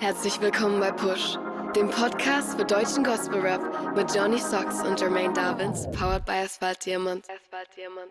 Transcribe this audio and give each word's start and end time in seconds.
Herzlich 0.00 0.40
willkommen 0.40 0.80
bei 0.80 0.90
Push, 0.92 1.36
dem 1.76 1.90
Podcast 1.90 2.58
für 2.58 2.64
deutschen 2.64 3.04
Gospel 3.04 3.38
Rap 3.40 3.60
mit 3.94 4.10
Johnny 4.14 4.38
Socks 4.38 4.82
und 4.82 4.98
Jermaine 4.98 5.34
Davins, 5.34 5.90
powered 5.90 6.24
by 6.24 6.42
Asphalt 6.42 6.86
Diamond. 6.86 7.26
Asphalt 7.28 7.68
Diamond. 7.76 8.10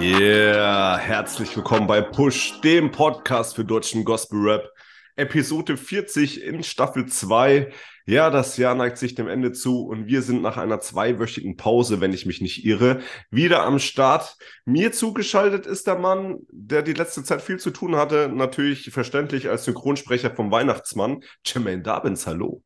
Yeah, 0.00 0.96
herzlich 0.96 1.54
willkommen 1.54 1.86
bei 1.86 2.00
Push, 2.00 2.58
dem 2.62 2.90
Podcast 2.90 3.54
für 3.54 3.66
deutschen 3.66 4.06
Gospel 4.06 4.48
Rap. 4.48 4.73
Episode 5.16 5.76
40 5.76 6.42
in 6.42 6.62
Staffel 6.62 7.06
2. 7.06 7.72
Ja, 8.06 8.30
das 8.30 8.56
Jahr 8.56 8.74
neigt 8.74 8.98
sich 8.98 9.14
dem 9.14 9.28
Ende 9.28 9.52
zu 9.52 9.86
und 9.86 10.06
wir 10.06 10.22
sind 10.22 10.42
nach 10.42 10.56
einer 10.56 10.80
zweiwöchigen 10.80 11.56
Pause, 11.56 12.00
wenn 12.00 12.12
ich 12.12 12.26
mich 12.26 12.40
nicht 12.40 12.64
irre, 12.64 13.00
wieder 13.30 13.62
am 13.62 13.78
Start. 13.78 14.36
Mir 14.64 14.92
zugeschaltet 14.92 15.66
ist 15.66 15.86
der 15.86 15.98
Mann, 15.98 16.38
der 16.50 16.82
die 16.82 16.92
letzte 16.92 17.24
Zeit 17.24 17.40
viel 17.40 17.58
zu 17.58 17.70
tun 17.70 17.96
hatte, 17.96 18.30
natürlich 18.32 18.90
verständlich 18.90 19.48
als 19.48 19.64
Synchronsprecher 19.64 20.34
vom 20.34 20.50
Weihnachtsmann, 20.50 21.20
Jermaine 21.44 21.82
Dabins. 21.82 22.26
Hallo. 22.26 22.62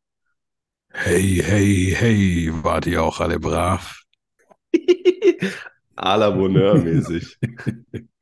Hey, 0.91 1.43
hey, 1.45 1.95
hey, 1.97 2.51
wart 2.53 2.87
ihr 2.87 3.03
auch 3.03 3.21
alle 3.21 3.39
brav? 3.39 4.03
à 5.97 6.17
la 6.17 6.31
Bonheur 6.31 6.77
mäßig. 6.77 7.39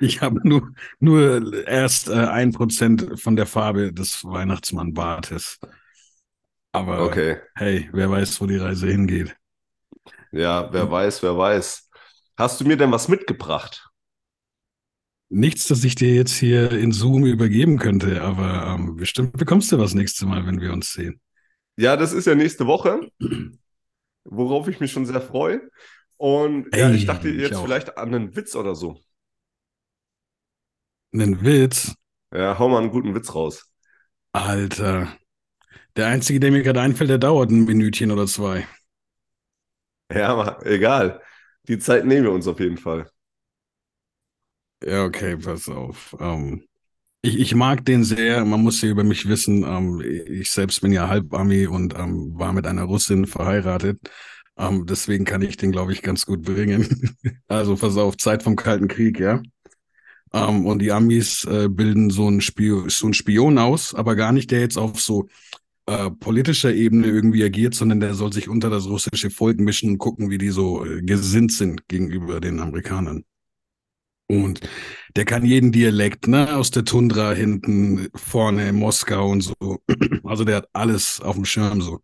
Ich 0.00 0.20
habe 0.22 0.40
nur, 0.48 0.72
nur 1.00 1.66
erst 1.66 2.08
äh, 2.08 2.12
ein 2.14 2.52
Prozent 2.52 3.20
von 3.20 3.36
der 3.36 3.46
Farbe 3.46 3.92
des 3.92 4.24
Weihnachtsmannbartes. 4.24 5.58
Aber 6.72 7.02
Okay. 7.04 7.40
hey, 7.56 7.88
wer 7.92 8.10
weiß, 8.10 8.40
wo 8.40 8.46
die 8.46 8.56
Reise 8.56 8.86
hingeht. 8.88 9.36
Ja, 10.32 10.72
wer 10.72 10.90
weiß, 10.90 11.22
wer 11.22 11.36
weiß. 11.36 11.90
Hast 12.36 12.60
du 12.60 12.64
mir 12.64 12.76
denn 12.76 12.92
was 12.92 13.08
mitgebracht? 13.08 13.90
Nichts, 15.30 15.66
das 15.68 15.84
ich 15.84 15.94
dir 15.94 16.14
jetzt 16.14 16.36
hier 16.36 16.70
in 16.72 16.92
Zoom 16.92 17.24
übergeben 17.26 17.78
könnte, 17.78 18.20
aber 18.22 18.74
ähm, 18.74 18.96
bestimmt 18.96 19.32
bekommst 19.36 19.70
du 19.72 19.78
was 19.78 19.94
nächstes 19.94 20.26
Mal, 20.26 20.46
wenn 20.46 20.60
wir 20.60 20.72
uns 20.72 20.92
sehen. 20.92 21.20
Ja, 21.76 21.96
das 21.96 22.12
ist 22.12 22.26
ja 22.26 22.34
nächste 22.34 22.66
Woche, 22.66 23.10
worauf 24.24 24.68
ich 24.68 24.80
mich 24.80 24.92
schon 24.92 25.06
sehr 25.06 25.20
freue. 25.20 25.70
Und 26.16 26.74
ja, 26.74 26.90
Ey, 26.90 26.92
ich 26.92 27.04
dachte 27.06 27.28
ich 27.30 27.36
jetzt 27.40 27.56
auch. 27.56 27.64
vielleicht 27.64 27.96
an 27.98 28.14
einen 28.14 28.36
Witz 28.36 28.54
oder 28.56 28.74
so. 28.74 29.00
Einen 31.12 31.42
Witz, 31.44 31.94
Ja, 32.32 32.58
hau 32.58 32.68
mal 32.70 32.78
einen 32.78 32.90
guten 32.90 33.14
Witz 33.14 33.34
raus. 33.34 33.70
Alter. 34.32 35.08
Der 35.96 36.08
einzige, 36.08 36.40
der 36.40 36.52
mir 36.52 36.62
gerade 36.62 36.80
einfällt, 36.82 37.10
der 37.10 37.18
dauert 37.18 37.50
ein 37.50 37.64
Minütchen 37.66 38.10
oder 38.12 38.26
zwei. 38.26 38.66
Ja, 40.12 40.28
aber 40.28 40.64
egal. 40.66 41.22
Die 41.68 41.78
Zeit 41.78 42.04
nehmen 42.06 42.24
wir 42.24 42.32
uns 42.32 42.46
auf 42.48 42.60
jeden 42.60 42.76
Fall. 42.78 43.10
Ja, 44.82 45.04
okay, 45.04 45.36
pass 45.36 45.68
auf. 45.68 46.16
Ähm, 46.20 46.64
ich, 47.22 47.38
ich 47.40 47.54
mag 47.54 47.84
den 47.86 48.04
sehr. 48.04 48.44
Man 48.44 48.62
muss 48.62 48.82
ja 48.82 48.90
über 48.90 49.04
mich 49.04 49.28
wissen. 49.28 49.64
Ähm, 49.64 50.00
ich 50.02 50.50
selbst 50.52 50.80
bin 50.82 50.92
ja 50.92 51.08
Halbami 51.08 51.66
und 51.66 51.94
ähm, 51.98 52.38
war 52.38 52.52
mit 52.52 52.66
einer 52.66 52.84
Russin 52.84 53.26
verheiratet. 53.26 54.00
Ähm, 54.58 54.86
deswegen 54.86 55.24
kann 55.24 55.42
ich 55.42 55.56
den, 55.56 55.72
glaube 55.72 55.92
ich, 55.92 56.02
ganz 56.02 56.26
gut 56.26 56.42
bringen. 56.42 57.16
Also 57.48 57.76
pass 57.76 57.96
auf, 57.98 58.16
Zeit 58.18 58.42
vom 58.44 58.56
Kalten 58.56 58.88
Krieg, 58.88 59.20
ja. 59.20 59.42
Ähm, 60.32 60.66
und 60.66 60.80
die 60.80 60.92
Amis 60.92 61.44
äh, 61.44 61.68
bilden 61.68 62.10
so 62.10 62.26
einen, 62.26 62.40
Spio 62.40 62.88
so 62.88 63.06
einen 63.06 63.14
Spion 63.14 63.58
aus, 63.58 63.94
aber 63.94 64.16
gar 64.16 64.32
nicht, 64.32 64.50
der 64.50 64.60
jetzt 64.60 64.76
auf 64.76 65.00
so 65.00 65.28
äh, 65.86 66.10
politischer 66.10 66.74
Ebene 66.74 67.06
irgendwie 67.06 67.44
agiert, 67.44 67.74
sondern 67.74 68.00
der 68.00 68.14
soll 68.14 68.32
sich 68.32 68.48
unter 68.48 68.70
das 68.70 68.86
russische 68.86 69.30
Volk 69.30 69.58
mischen 69.60 69.92
und 69.92 69.98
gucken, 69.98 70.30
wie 70.30 70.38
die 70.38 70.50
so 70.50 70.84
äh, 70.84 71.02
gesinnt 71.02 71.52
sind 71.52 71.88
gegenüber 71.88 72.40
den 72.40 72.60
Amerikanern. 72.60 73.24
Und 74.30 74.60
der 75.16 75.24
kann 75.24 75.44
jeden 75.44 75.72
Dialekt, 75.72 76.28
ne, 76.28 76.54
aus 76.54 76.70
der 76.70 76.84
Tundra 76.84 77.32
hinten, 77.32 78.08
vorne, 78.14 78.72
Moskau 78.72 79.30
und 79.30 79.40
so. 79.40 79.54
Also 80.24 80.44
der 80.44 80.56
hat 80.56 80.68
alles 80.74 81.20
auf 81.20 81.36
dem 81.36 81.46
Schirm 81.46 81.80
so. 81.80 82.00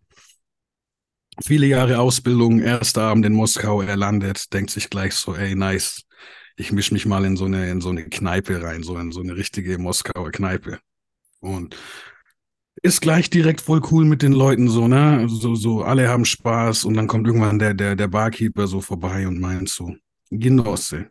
Viele 1.44 1.66
Jahre 1.66 1.98
Ausbildung, 1.98 2.60
erster 2.60 3.02
Abend 3.02 3.26
in 3.26 3.32
Moskau, 3.32 3.82
er 3.82 3.96
landet, 3.96 4.52
denkt 4.52 4.70
sich 4.70 4.88
gleich 4.88 5.14
so, 5.14 5.34
ey, 5.34 5.54
nice. 5.54 6.02
Ich 6.56 6.72
misch 6.72 6.92
mich 6.92 7.06
mal 7.06 7.25
in 7.25 7.37
so 7.37 7.47
eine, 7.47 7.70
in 7.70 7.81
so 7.81 7.91
eine 7.91 8.04
Kneipe 8.04 8.62
rein, 8.62 8.82
so 8.82 8.97
in 8.97 9.12
so 9.12 9.20
eine 9.20 9.37
richtige 9.37 9.78
Moskauer 9.78 10.31
Kneipe. 10.31 10.78
Und 11.41 11.76
ist 12.82 13.00
gleich 13.00 13.31
direkt 13.31 13.60
voll 13.60 13.82
cool 13.91 14.04
mit 14.04 14.22
den 14.22 14.32
Leuten, 14.32 14.69
so, 14.69 14.88
ne? 14.88 15.26
So, 15.28 15.54
so, 15.54 15.82
alle 15.82 16.09
haben 16.09 16.25
Spaß 16.25 16.84
und 16.84 16.94
dann 16.94 17.06
kommt 17.06 17.26
irgendwann 17.26 17.59
der, 17.59 17.75
der, 17.75 17.97
der 17.97 18.09
Barkeeper 18.09 18.66
so 18.66 18.81
vorbei 18.81 19.26
und 19.26 19.41
meint 19.41 19.69
so, 19.69 19.94
Genosse, 20.31 21.10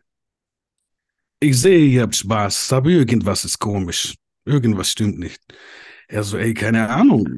ich 1.44 1.60
sehe, 1.60 1.84
ihr 1.86 2.02
habt 2.02 2.16
Spaß, 2.16 2.72
aber 2.72 2.88
irgendwas 2.88 3.44
ist 3.44 3.58
komisch. 3.58 4.14
Irgendwas 4.46 4.90
stimmt 4.90 5.18
nicht. 5.18 5.42
Er 6.08 6.22
so, 6.24 6.38
ey, 6.38 6.54
keine 6.54 6.88
Ahnung. 6.88 7.28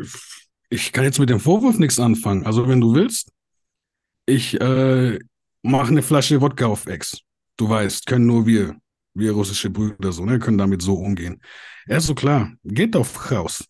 Ich 0.69 0.93
kann 0.93 1.03
jetzt 1.03 1.19
mit 1.19 1.29
dem 1.29 1.41
Vorwurf 1.41 1.79
nichts 1.79 1.99
anfangen. 1.99 2.47
Also, 2.47 2.69
wenn 2.69 2.81
du 2.81 2.95
willst, 2.95 3.33
ich 4.27 4.61
äh, 4.61 5.19
mache 5.63 5.89
eine 5.89 6.03
Flasche 6.03 6.41
Wodka 6.41 6.67
auf 6.67 6.87
Ex. 6.87 7.21
Du 7.57 7.69
weißt, 7.69 8.07
können 8.07 8.27
nur 8.27 8.47
wir, 8.47 8.77
wir 9.15 9.33
russische 9.33 9.71
Brüder 9.71 10.13
so, 10.13 10.25
ne, 10.25 10.39
können 10.39 10.59
damit 10.59 10.83
so 10.83 10.95
umgehen. 10.95 11.41
Er 11.87 12.01
so, 12.01 12.15
klar, 12.15 12.53
geht 12.65 12.95
doch 12.95 13.31
raus. 13.31 13.65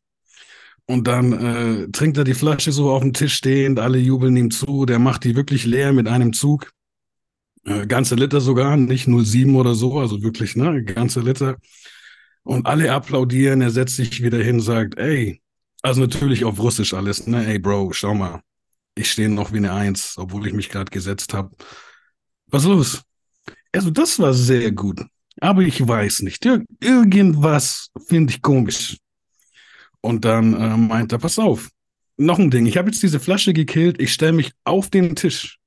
Und 0.87 1.09
dann 1.09 1.33
äh, 1.33 1.89
trinkt 1.91 2.17
er 2.17 2.25
die 2.25 2.35
Flasche 2.35 2.71
so 2.73 2.91
auf 2.91 3.03
dem 3.03 3.13
Tisch 3.13 3.35
stehend, 3.35 3.79
alle 3.81 3.99
jubeln 3.99 4.37
ihm 4.37 4.51
zu, 4.51 4.87
der 4.87 4.99
macht 4.99 5.25
die 5.25 5.35
wirklich 5.35 5.65
leer 5.65 5.93
mit 5.93 6.07
einem 6.07 6.33
Zug. 6.33 6.71
Äh, 7.65 7.87
ganze 7.87 8.15
Liter 8.15 8.41
sogar, 8.41 8.77
nicht 8.77 9.09
0,7 9.09 9.57
oder 9.57 9.75
so, 9.75 9.99
also 9.99 10.23
wirklich, 10.23 10.55
ne, 10.57 10.85
ganze 10.85 11.21
Liter. 11.21 11.57
Und 12.45 12.67
alle 12.67 12.93
applaudieren, 12.93 13.61
er 13.61 13.71
setzt 13.71 13.97
sich 13.97 14.23
wieder 14.23 14.39
hin, 14.39 14.61
sagt, 14.61 14.97
ey, 14.99 15.43
also 15.83 16.01
natürlich 16.03 16.45
auf 16.45 16.61
Russisch 16.61 16.95
alles, 16.95 17.27
ne, 17.27 17.45
ey, 17.47 17.59
Bro, 17.59 17.93
schau 17.93 18.15
mal, 18.15 18.43
ich 18.95 19.11
stehe 19.11 19.29
noch 19.29 19.53
wie 19.53 19.59
eine 19.59 19.73
Eins, 19.73 20.15
obwohl 20.17 20.47
ich 20.47 20.53
mich 20.53 20.69
gerade 20.69 20.91
gesetzt 20.91 21.35
habe. 21.35 21.51
Was 22.47 22.65
los? 22.65 23.06
Also, 23.77 23.91
das 23.91 24.19
war 24.19 24.33
sehr 24.33 24.73
gut, 24.73 25.03
aber 25.41 25.63
ich 25.63 25.87
weiß 25.87 26.23
nicht, 26.23 26.45
Ir 26.47 26.65
irgendwas 26.81 27.91
finde 28.07 28.33
ich 28.33 28.43
komisch. 28.43 28.97
Und 30.01 30.25
dann 30.25 30.55
äh, 30.55 30.77
meint 30.77 31.13
er, 31.13 31.19
pass 31.19 31.39
auf, 31.39 31.69
noch 32.17 32.39
ein 32.39 32.51
Ding, 32.51 32.67
ich 32.67 32.77
habe 32.79 32.89
jetzt 32.89 33.03
diese 33.03 33.21
Flasche 33.21 33.53
gekillt, 33.53 34.01
ich 34.01 34.13
stelle 34.13 34.33
mich 34.33 34.53
auf 34.65 34.89
den 34.89 35.15
Tisch 35.15 35.59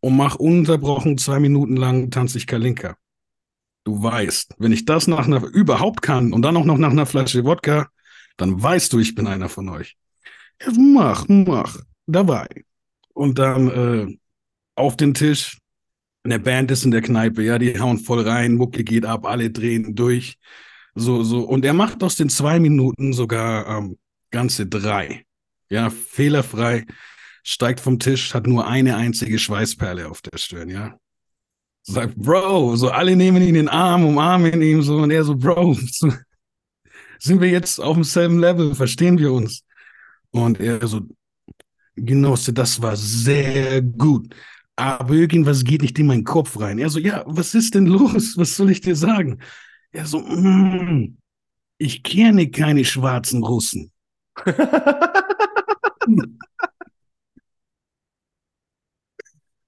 und 0.00 0.16
mach 0.16 0.36
ununterbrochen 0.36 1.16
zwei 1.18 1.38
Minuten 1.38 1.76
lang 1.76 2.10
tanze 2.10 2.38
ich 2.38 2.46
Kalinka. 2.46 2.96
Du 3.84 4.02
weißt, 4.02 4.56
wenn 4.58 4.72
ich 4.72 4.84
das 4.84 5.06
nach 5.06 5.26
einer 5.26 5.44
überhaupt 5.44 6.02
kann 6.02 6.32
und 6.32 6.42
dann 6.42 6.56
auch 6.56 6.64
noch 6.64 6.78
nach 6.78 6.90
einer 6.90 7.06
Flasche 7.06 7.44
Wodka, 7.44 7.88
dann 8.36 8.60
weißt 8.60 8.92
du, 8.92 8.98
ich 8.98 9.14
bin 9.14 9.26
einer 9.26 9.48
von 9.48 9.68
euch. 9.68 9.96
Ja, 10.60 10.72
mach, 10.76 11.26
mach, 11.28 11.78
dabei. 12.06 12.48
Und 13.12 13.38
dann 13.38 13.68
äh, 13.68 14.18
auf 14.74 14.96
den 14.96 15.14
Tisch, 15.14 15.58
eine 16.24 16.38
Band 16.38 16.70
ist 16.70 16.84
in 16.84 16.90
der 16.90 17.02
Kneipe, 17.02 17.42
ja, 17.42 17.58
die 17.58 17.78
hauen 17.78 17.98
voll 17.98 18.26
rein, 18.26 18.54
Mucke 18.54 18.82
geht 18.82 19.04
ab, 19.04 19.26
alle 19.26 19.50
drehen 19.50 19.94
durch. 19.94 20.38
So, 20.94 21.22
so. 21.22 21.40
Und 21.40 21.64
er 21.64 21.74
macht 21.74 22.02
aus 22.02 22.16
den 22.16 22.30
zwei 22.30 22.58
Minuten 22.58 23.12
sogar 23.12 23.68
ähm, 23.68 23.98
ganze 24.30 24.66
drei. 24.66 25.26
Ja, 25.68 25.90
fehlerfrei 25.90 26.86
steigt 27.42 27.80
vom 27.80 27.98
Tisch, 27.98 28.32
hat 28.32 28.46
nur 28.46 28.66
eine 28.66 28.96
einzige 28.96 29.38
Schweißperle 29.38 30.08
auf 30.08 30.22
der 30.22 30.38
Stirn, 30.38 30.70
ja. 30.70 30.98
Sagt, 31.82 32.16
Bro, 32.16 32.76
so 32.76 32.90
alle 32.90 33.14
nehmen 33.14 33.42
ihn 33.42 33.48
in 33.48 33.54
den 33.54 33.68
Arm, 33.68 34.06
umarmen 34.06 34.62
ihn 34.62 34.80
so 34.80 34.98
und 34.98 35.10
er 35.10 35.24
so, 35.24 35.36
Bro, 35.36 35.74
sind 37.18 37.40
wir 37.40 37.50
jetzt 37.50 37.78
auf 37.80 37.94
demselben 37.94 38.38
Level, 38.38 38.74
verstehen 38.74 39.18
wir 39.18 39.32
uns? 39.32 39.62
Und 40.30 40.58
er 40.60 40.86
so, 40.86 41.02
Genosse, 41.96 42.54
das 42.54 42.80
war 42.80 42.96
sehr 42.96 43.82
gut, 43.82 44.34
aber 44.76 45.14
irgendwas 45.14 45.64
geht 45.64 45.82
nicht 45.82 45.98
in 45.98 46.06
meinen 46.06 46.24
Kopf 46.24 46.58
rein. 46.58 46.78
Er 46.78 46.90
so, 46.90 46.98
ja, 46.98 47.22
was 47.26 47.54
ist 47.54 47.74
denn 47.74 47.86
los? 47.86 48.36
Was 48.36 48.56
soll 48.56 48.70
ich 48.70 48.80
dir 48.80 48.96
sagen? 48.96 49.40
Er 49.92 50.06
so, 50.06 50.20
mm, 50.20 51.16
ich 51.78 52.02
kenne 52.02 52.50
keine 52.50 52.84
schwarzen 52.84 53.44
Russen. 53.44 53.92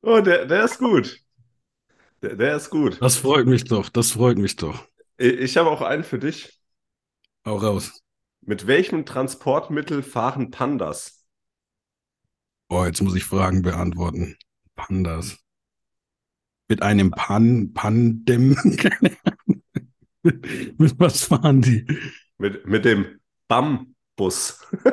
Oh, 0.09 0.21
der, 0.21 0.47
der 0.47 0.65
ist 0.65 0.79
gut. 0.79 1.21
Der, 2.23 2.37
der 2.37 2.57
ist 2.57 2.71
gut. 2.71 3.03
Das 3.03 3.17
freut 3.17 3.47
mich 3.49 3.65
doch, 3.65 3.89
das 3.89 4.13
freut 4.13 4.39
mich 4.39 4.55
doch. 4.55 4.87
Ich, 5.17 5.57
habe 5.57 5.69
auch 5.69 5.81
einen 5.83 6.05
für 6.05 6.21
dich. 6.21 6.61
Hau 7.45 7.57
raus. 7.57 8.05
Mit 8.41 8.69
welchem 8.69 9.05
Transportmittel 9.05 10.05
fahren 10.05 10.53
Pandas? 10.53 11.25
Oh, 12.69 12.85
jetzt 12.85 13.03
muss 13.03 13.17
ich 13.17 13.25
Fragen 13.25 13.63
beantworten. 13.63 14.37
Pandas. 14.77 15.39
Mit 16.69 16.83
einem 16.83 17.11
Pan, 17.11 17.73
Pandem. 17.75 18.57
Mit, 20.23 20.79
mit 20.79 20.99
was 20.99 21.25
fahren 21.25 21.63
die? 21.63 21.87
Mit, 22.39 22.67
mit 22.67 22.85
dem 22.85 23.21
BAM. 23.49 23.97
Bus. 24.17 24.67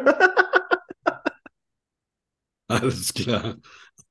Alles 2.68 3.14
klar. 3.14 3.56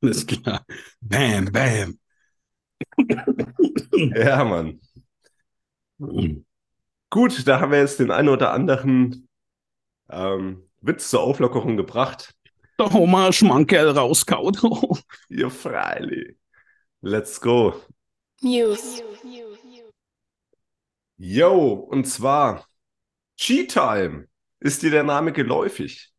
Alles 0.00 0.26
klar. 0.26 0.64
Bam, 1.00 1.52
bam. 1.52 1.98
ja, 4.14 4.44
Mann. 4.44 4.80
Gut, 7.10 7.46
da 7.46 7.60
haben 7.60 7.72
wir 7.72 7.78
jetzt 7.78 8.00
den 8.00 8.10
einen 8.10 8.30
oder 8.30 8.52
anderen 8.52 9.28
ähm, 10.08 10.68
Witz 10.80 11.10
zur 11.10 11.20
Auflockerung 11.20 11.76
gebracht. 11.76 12.34
Der 12.78 12.92
Homer 12.92 13.32
Schmankerl 13.32 13.90
rauskaut. 13.90 14.58
ja, 15.28 15.50
freilich. 15.50 16.36
Let's 17.00 17.40
go. 17.40 17.74
News. 18.40 19.02
Yo, 21.16 21.74
und 21.74 22.06
zwar 22.06 22.66
Cheat 23.36 23.72
Time. 23.72 24.26
Ist 24.60 24.82
dir 24.82 24.90
der 24.90 25.02
Name 25.02 25.32
geläufig? 25.32 26.12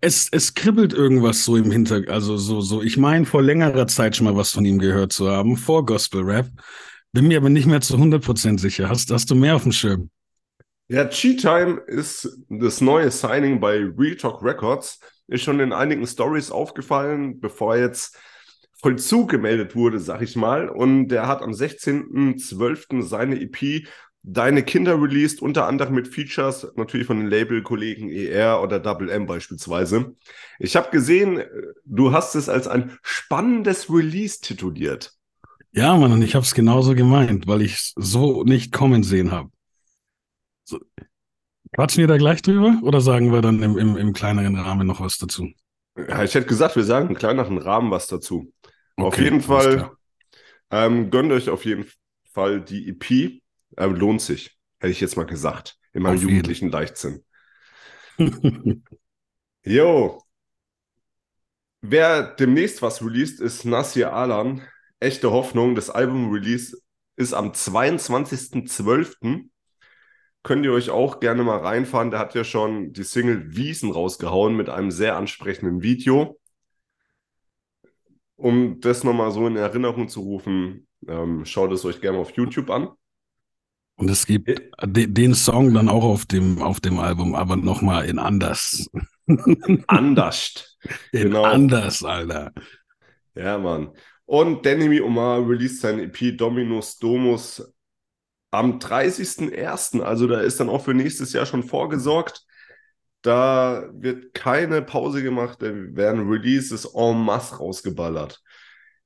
Es, 0.00 0.28
es 0.30 0.54
kribbelt 0.54 0.92
irgendwas 0.92 1.44
so 1.44 1.56
im 1.56 1.70
Hintergrund. 1.70 2.10
Also 2.10 2.36
so, 2.36 2.60
so, 2.60 2.82
ich 2.82 2.96
meine, 2.96 3.26
vor 3.26 3.42
längerer 3.42 3.86
Zeit 3.88 4.16
schon 4.16 4.24
mal 4.24 4.36
was 4.36 4.52
von 4.52 4.64
ihm 4.64 4.78
gehört 4.78 5.12
zu 5.12 5.28
haben, 5.28 5.56
vor 5.56 5.84
Gospel 5.84 6.22
Rap. 6.22 6.48
Bin 7.12 7.26
mir 7.26 7.38
aber 7.38 7.50
nicht 7.50 7.66
mehr 7.66 7.80
zu 7.80 7.96
100% 7.96 8.58
sicher. 8.58 8.88
Hast, 8.88 9.10
hast 9.10 9.30
du 9.30 9.34
mehr 9.34 9.56
auf 9.56 9.62
dem 9.64 9.72
Schirm? 9.72 10.10
Ja, 10.88 11.04
Cheat 11.06 11.40
Time 11.42 11.82
ist 11.86 12.38
das 12.48 12.80
neue 12.80 13.10
Signing 13.10 13.60
bei 13.60 13.86
Real 13.96 14.16
Talk 14.16 14.42
Records. 14.42 15.00
Ist 15.26 15.44
schon 15.44 15.60
in 15.60 15.74
einigen 15.74 16.06
Stories 16.06 16.50
aufgefallen, 16.50 17.40
bevor 17.40 17.76
jetzt 17.76 18.16
Vollzug 18.80 19.30
gemeldet 19.30 19.76
wurde, 19.76 19.98
sag 19.98 20.22
ich 20.22 20.34
mal. 20.34 20.70
Und 20.70 21.08
der 21.08 21.26
hat 21.26 21.42
am 21.42 21.50
16.12. 21.50 23.02
seine 23.02 23.38
EP 23.40 23.86
Deine 24.22 24.62
Kinder 24.62 25.00
released, 25.00 25.40
unter 25.40 25.66
anderem 25.66 25.94
mit 25.94 26.08
Features 26.08 26.66
natürlich 26.76 27.06
von 27.06 27.18
den 27.18 27.28
Label-Kollegen 27.28 28.10
ER 28.10 28.60
oder 28.62 28.78
Double 28.80 29.08
M 29.08 29.26
beispielsweise. 29.26 30.16
Ich 30.58 30.76
habe 30.76 30.90
gesehen, 30.90 31.42
du 31.84 32.12
hast 32.12 32.34
es 32.34 32.48
als 32.48 32.66
ein 32.66 32.98
spannendes 33.02 33.88
Release 33.88 34.40
tituliert. 34.40 35.14
Ja, 35.72 35.96
Mann, 35.96 36.12
und 36.12 36.22
ich 36.22 36.34
habe 36.34 36.44
es 36.44 36.54
genauso 36.54 36.94
gemeint, 36.94 37.46
weil 37.46 37.62
ich 37.62 37.92
so 37.96 38.42
nicht 38.42 38.72
kommen 38.72 39.02
sehen 39.02 39.30
habe. 39.30 39.50
So. 40.68 40.80
Quatschen 41.74 42.02
wir 42.02 42.08
da 42.08 42.18
gleich 42.18 42.42
drüber 42.42 42.78
oder 42.82 43.00
sagen 43.00 43.32
wir 43.32 43.40
dann 43.40 43.62
im, 43.62 43.78
im, 43.78 43.96
im 43.96 44.12
kleineren 44.12 44.56
Rahmen 44.56 44.86
noch 44.86 45.00
was 45.00 45.16
dazu? 45.16 45.48
Ja, 45.96 46.22
ich 46.22 46.34
hätte 46.34 46.46
gesagt, 46.46 46.76
wir 46.76 46.84
sagen 46.84 47.08
im 47.08 47.14
kleineren 47.14 47.58
Rahmen 47.58 47.90
was 47.90 48.06
dazu. 48.06 48.52
Okay, 48.96 49.06
auf 49.06 49.18
jeden 49.18 49.40
Fall 49.40 49.90
ähm, 50.70 51.10
gönnt 51.10 51.32
euch 51.32 51.48
auf 51.48 51.64
jeden 51.64 51.86
Fall 52.32 52.60
die 52.60 52.88
EP. 52.88 53.40
Ähm, 53.76 53.94
lohnt 53.94 54.20
sich, 54.20 54.58
hätte 54.78 54.92
ich 54.92 55.00
jetzt 55.00 55.16
mal 55.16 55.24
gesagt, 55.24 55.78
in 55.92 56.02
meinem 56.02 56.16
auf 56.16 56.22
jugendlichen 56.22 56.66
jeden. 56.66 56.72
Leichtsinn. 56.72 57.24
Jo. 59.64 60.22
Wer 61.82 62.22
demnächst 62.22 62.80
was 62.80 63.02
released, 63.02 63.40
ist 63.40 63.64
Nasir 63.64 64.12
Alan. 64.14 64.62
Echte 64.98 65.30
Hoffnung. 65.30 65.74
Das 65.74 65.90
Album-Release 65.90 66.78
ist 67.16 67.34
am 67.34 67.52
22.12. 67.52 69.48
Könnt 70.42 70.64
ihr 70.64 70.72
euch 70.72 70.90
auch 70.90 71.20
gerne 71.20 71.42
mal 71.42 71.58
reinfahren. 71.58 72.10
Der 72.10 72.20
hat 72.20 72.34
ja 72.34 72.44
schon 72.44 72.92
die 72.92 73.02
Single 73.02 73.56
Wiesen 73.56 73.90
rausgehauen 73.90 74.56
mit 74.56 74.68
einem 74.68 74.90
sehr 74.90 75.16
ansprechenden 75.16 75.82
Video. 75.82 76.38
Um 78.36 78.80
das 78.80 79.02
nochmal 79.02 79.32
so 79.32 79.46
in 79.46 79.56
Erinnerung 79.56 80.08
zu 80.08 80.20
rufen, 80.20 80.86
ähm, 81.06 81.44
schaut 81.44 81.72
es 81.72 81.84
euch 81.84 82.00
gerne 82.00 82.18
auf 82.18 82.30
YouTube 82.32 82.70
an. 82.70 82.88
Und 83.96 84.08
es 84.08 84.26
gibt 84.26 84.48
de 84.48 85.08
den 85.08 85.34
Song 85.34 85.74
dann 85.74 85.88
auch 85.88 86.04
auf 86.04 86.24
dem, 86.24 86.62
auf 86.62 86.78
dem 86.78 87.00
Album, 87.00 87.34
aber 87.34 87.56
nochmal 87.56 88.06
in 88.06 88.20
anders. 88.20 88.88
anders. 89.88 90.78
in 91.10 91.22
genau. 91.22 91.42
anders, 91.42 92.04
Alter. 92.04 92.52
Ja, 93.34 93.58
Mann. 93.58 93.90
Und 94.24 94.64
Danny 94.64 95.00
Omar 95.00 95.48
released 95.48 95.80
sein 95.80 95.98
EP 95.98 96.36
Dominus 96.36 96.98
Domus 96.98 97.72
am 98.50 98.78
30.01. 98.78 100.00
Also 100.00 100.26
da 100.26 100.40
ist 100.40 100.60
dann 100.60 100.68
auch 100.68 100.84
für 100.84 100.94
nächstes 100.94 101.32
Jahr 101.32 101.46
schon 101.46 101.62
vorgesorgt. 101.62 102.44
Da 103.22 103.88
wird 103.92 104.32
keine 104.32 104.80
Pause 104.82 105.22
gemacht, 105.22 105.60
da 105.60 105.66
werden 105.72 106.28
Releases 106.28 106.84
en 106.84 107.18
masse 107.18 107.56
rausgeballert. 107.56 108.40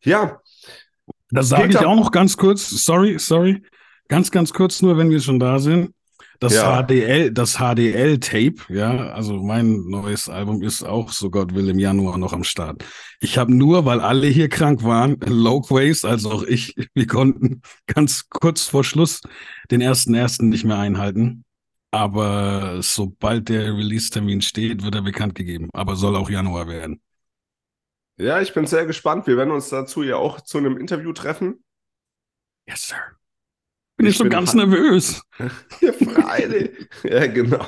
Ja. 0.02 0.40
Das 1.30 1.48
sage 1.48 1.70
ich 1.70 1.78
auch 1.78 1.96
noch 1.96 2.10
ganz 2.10 2.36
kurz. 2.36 2.68
Sorry, 2.68 3.18
sorry. 3.18 3.62
Ganz, 4.08 4.30
ganz 4.30 4.52
kurz 4.52 4.82
nur, 4.82 4.98
wenn 4.98 5.08
wir 5.08 5.20
schon 5.20 5.40
da 5.40 5.58
sind. 5.58 5.94
Das 6.42 6.54
ja. 6.54 6.82
HDL, 6.82 7.30
das 7.30 7.58
HDL-Tape, 7.58 8.56
ja, 8.68 9.12
also 9.12 9.34
mein 9.34 9.84
neues 9.84 10.28
Album 10.28 10.60
ist 10.60 10.82
auch, 10.82 11.12
so 11.12 11.30
Gott 11.30 11.54
will, 11.54 11.68
im 11.68 11.78
Januar 11.78 12.18
noch 12.18 12.32
am 12.32 12.42
Start. 12.42 12.84
Ich 13.20 13.38
habe 13.38 13.54
nur, 13.54 13.84
weil 13.84 14.00
alle 14.00 14.26
hier 14.26 14.48
krank 14.48 14.82
waren, 14.82 15.20
Loquays, 15.20 16.04
also 16.04 16.32
auch 16.32 16.42
ich, 16.42 16.74
wir 16.94 17.06
konnten 17.06 17.62
ganz 17.86 18.28
kurz 18.28 18.66
vor 18.66 18.82
Schluss 18.82 19.20
den 19.70 19.80
ersten 19.80 20.14
ersten 20.14 20.48
nicht 20.48 20.64
mehr 20.64 20.80
einhalten. 20.80 21.44
Aber 21.92 22.82
sobald 22.82 23.48
der 23.48 23.76
Release-Termin 23.76 24.42
steht, 24.42 24.82
wird 24.82 24.96
er 24.96 25.02
bekannt 25.02 25.36
gegeben. 25.36 25.68
Aber 25.72 25.94
soll 25.94 26.16
auch 26.16 26.28
Januar 26.28 26.66
werden. 26.66 27.00
Ja, 28.16 28.40
ich 28.40 28.52
bin 28.52 28.66
sehr 28.66 28.84
gespannt. 28.84 29.28
Wir 29.28 29.36
werden 29.36 29.52
uns 29.52 29.68
dazu 29.68 30.02
ja 30.02 30.16
auch 30.16 30.40
zu 30.40 30.58
einem 30.58 30.76
Interview 30.76 31.12
treffen. 31.12 31.62
Yes, 32.66 32.88
sir. 32.88 32.96
Bin 34.02 34.08
ich, 34.08 34.14
ich 34.14 34.18
schon 34.18 34.30
bin 34.30 34.32
ganz 34.32 34.52
nervös. 34.52 35.22
ja, 35.80 35.92
Freilich. 35.92 36.88
ja, 37.04 37.24
genau. 37.28 37.64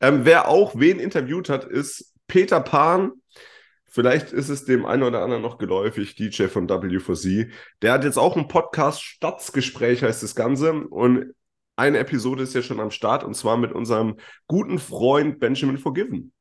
Ähm, 0.00 0.24
wer 0.24 0.48
auch 0.48 0.74
wen 0.74 0.98
interviewt 0.98 1.50
hat, 1.50 1.64
ist 1.64 2.14
Peter 2.26 2.60
Pan. 2.60 3.12
Vielleicht 3.84 4.32
ist 4.32 4.48
es 4.48 4.64
dem 4.64 4.86
einen 4.86 5.02
oder 5.02 5.20
anderen 5.22 5.42
noch 5.42 5.58
geläufig, 5.58 6.14
DJ 6.14 6.44
von 6.44 6.66
W4C. 6.66 7.50
Der 7.82 7.92
hat 7.92 8.04
jetzt 8.04 8.16
auch 8.16 8.36
einen 8.36 8.48
Podcast, 8.48 9.02
Stadtsgespräch 9.02 10.02
heißt 10.02 10.22
das 10.22 10.34
Ganze. 10.34 10.72
Und 10.72 11.34
eine 11.76 11.98
Episode 11.98 12.44
ist 12.44 12.54
ja 12.54 12.62
schon 12.62 12.80
am 12.80 12.90
Start 12.90 13.22
und 13.22 13.34
zwar 13.34 13.58
mit 13.58 13.72
unserem 13.72 14.16
guten 14.46 14.78
Freund 14.78 15.40
Benjamin 15.40 15.76
Forgiven. 15.76 16.32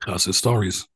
Krasse 0.00 0.32
Stories. 0.32 0.88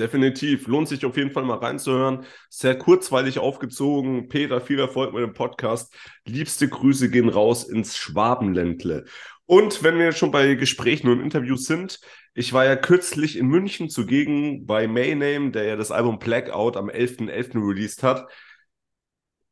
Definitiv. 0.00 0.66
Lohnt 0.66 0.88
sich 0.88 1.04
auf 1.04 1.18
jeden 1.18 1.30
Fall 1.30 1.44
mal 1.44 1.58
reinzuhören. 1.58 2.24
Sehr 2.48 2.78
kurzweilig 2.78 3.38
aufgezogen. 3.38 4.28
Peter, 4.28 4.62
viel 4.62 4.78
Erfolg 4.78 5.12
mit 5.12 5.22
dem 5.22 5.34
Podcast. 5.34 5.94
Liebste 6.24 6.68
Grüße 6.68 7.10
gehen 7.10 7.28
raus 7.28 7.64
ins 7.64 7.98
Schwabenländle. 7.98 9.04
Und 9.44 9.82
wenn 9.82 9.98
wir 9.98 10.12
schon 10.12 10.30
bei 10.30 10.54
Gesprächen 10.54 11.08
und 11.08 11.20
Interviews 11.20 11.66
sind, 11.66 12.00
ich 12.32 12.54
war 12.54 12.64
ja 12.64 12.76
kürzlich 12.76 13.36
in 13.36 13.46
München 13.46 13.90
zugegen 13.90 14.64
bei 14.64 14.88
Mayname, 14.88 15.50
der 15.50 15.64
ja 15.64 15.76
das 15.76 15.90
Album 15.90 16.18
Blackout 16.18 16.78
am 16.78 16.88
11.11. 16.88 17.28
.11. 17.28 17.68
released 17.68 18.02
hat. 18.02 18.26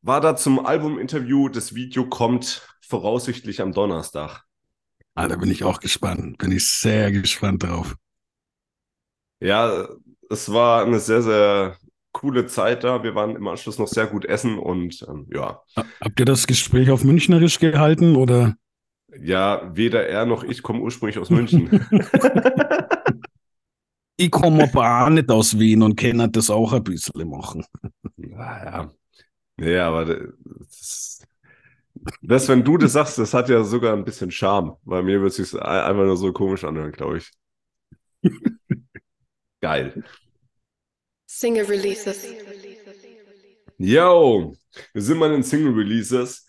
War 0.00 0.22
da 0.22 0.34
zum 0.34 0.64
Albuminterview. 0.64 1.50
Das 1.50 1.75
Video 1.75 2.08
kommt 2.08 2.66
voraussichtlich 2.80 3.61
am 3.61 3.72
Donnerstag. 3.72 4.44
Ah, 5.14 5.28
da 5.28 5.37
bin 5.37 5.50
ich 5.50 5.62
auch 5.62 5.80
gespannt. 5.80 6.38
Bin 6.38 6.52
ich 6.52 6.70
sehr 6.70 7.12
gespannt 7.12 7.64
drauf. 7.64 7.96
Ja, 9.40 9.88
es 10.30 10.52
war 10.52 10.85
eine 10.85 10.99
sehr, 10.99 11.23
sehr 11.23 11.76
coole 12.12 12.47
Zeit 12.47 12.85
da. 12.85 13.02
Wir 13.02 13.14
waren 13.14 13.37
im 13.37 13.47
Anschluss 13.47 13.78
noch 13.78 13.88
sehr 13.88 14.06
gut 14.06 14.25
essen 14.25 14.58
und 14.58 15.04
ähm, 15.08 15.26
ja. 15.32 15.62
Habt 15.76 16.18
ihr 16.18 16.26
das 16.26 16.47
Gespräch 16.47 16.90
auf 16.90 17.04
Münchnerisch 17.04 17.58
gehalten 17.58 18.16
oder? 18.16 18.54
Ja, 19.20 19.70
weder 19.75 20.06
er 20.06 20.26
noch 20.26 20.44
ich 20.44 20.62
kommen 20.62 20.80
ursprünglich 20.80 21.18
aus 21.18 21.30
München. 21.30 21.68
ich 24.16 24.30
komme 24.30 24.64
aber 24.64 25.06
auch 25.06 25.11
nicht 25.11 25.30
aus 25.30 25.58
Wien 25.58 25.82
und 25.82 25.97
kann 25.97 26.30
das 26.32 26.50
auch 26.50 26.73
ein 26.73 26.85
bisschen 26.85 27.28
machen. 27.28 27.64
Naja. 28.16 28.90
Ja, 29.61 29.88
aber 29.88 30.04
das, 30.04 31.26
das, 32.23 32.49
wenn 32.49 32.62
du 32.62 32.78
das 32.78 32.92
sagst, 32.92 33.18
das 33.18 33.35
hat 33.35 33.49
ja 33.49 33.64
sogar 33.64 33.94
ein 33.97 34.04
bisschen 34.04 34.30
Charme. 34.30 34.76
Bei 34.85 35.02
mir 35.02 35.20
wird 35.20 35.30
es 35.30 35.50
sich 35.50 35.61
einfach 35.61 36.04
nur 36.04 36.16
so 36.16 36.32
komisch 36.32 36.64
anhören, 36.64 36.92
glaube 36.92 37.18
ich. 37.18 37.30
Geil. 39.60 40.04
Single 41.26 41.66
Releases. 41.66 42.26
Yo, 43.76 44.56
wir 44.92 45.02
sind 45.02 45.18
mal 45.18 45.32
in 45.32 45.42
Single 45.42 45.74
Releases. 45.74 46.46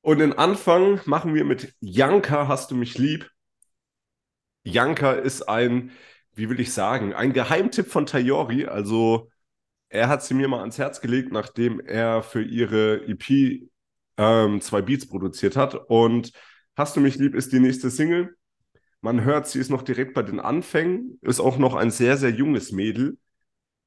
Und 0.00 0.18
den 0.18 0.32
Anfang 0.32 1.00
machen 1.06 1.34
wir 1.34 1.44
mit 1.44 1.74
Janka, 1.80 2.48
hast 2.48 2.70
du 2.70 2.74
mich 2.74 2.98
lieb. 2.98 3.30
Janka 4.64 5.12
ist 5.12 5.42
ein, 5.48 5.92
wie 6.34 6.48
will 6.48 6.60
ich 6.60 6.72
sagen, 6.72 7.14
ein 7.14 7.32
Geheimtipp 7.32 7.88
von 7.88 8.06
Tayori. 8.06 8.66
Also 8.66 9.30
er 9.88 10.08
hat 10.08 10.24
sie 10.24 10.34
mir 10.34 10.48
mal 10.48 10.60
ans 10.60 10.78
Herz 10.78 11.00
gelegt, 11.00 11.32
nachdem 11.32 11.80
er 11.80 12.22
für 12.22 12.42
ihre 12.42 13.06
EP 13.06 13.68
ähm, 14.16 14.60
zwei 14.60 14.82
Beats 14.82 15.06
produziert 15.06 15.56
hat. 15.56 15.74
Und 15.74 16.32
Hast 16.74 16.96
du 16.96 17.00
mich 17.00 17.16
lieb 17.16 17.34
ist 17.34 17.52
die 17.52 17.60
nächste 17.60 17.90
Single. 17.90 18.34
Man 19.02 19.24
hört, 19.24 19.48
sie 19.48 19.58
ist 19.58 19.68
noch 19.68 19.82
direkt 19.82 20.14
bei 20.14 20.22
den 20.22 20.38
Anfängen, 20.38 21.18
ist 21.22 21.40
auch 21.40 21.58
noch 21.58 21.74
ein 21.74 21.90
sehr, 21.90 22.16
sehr 22.16 22.30
junges 22.30 22.70
Mädel. 22.70 23.18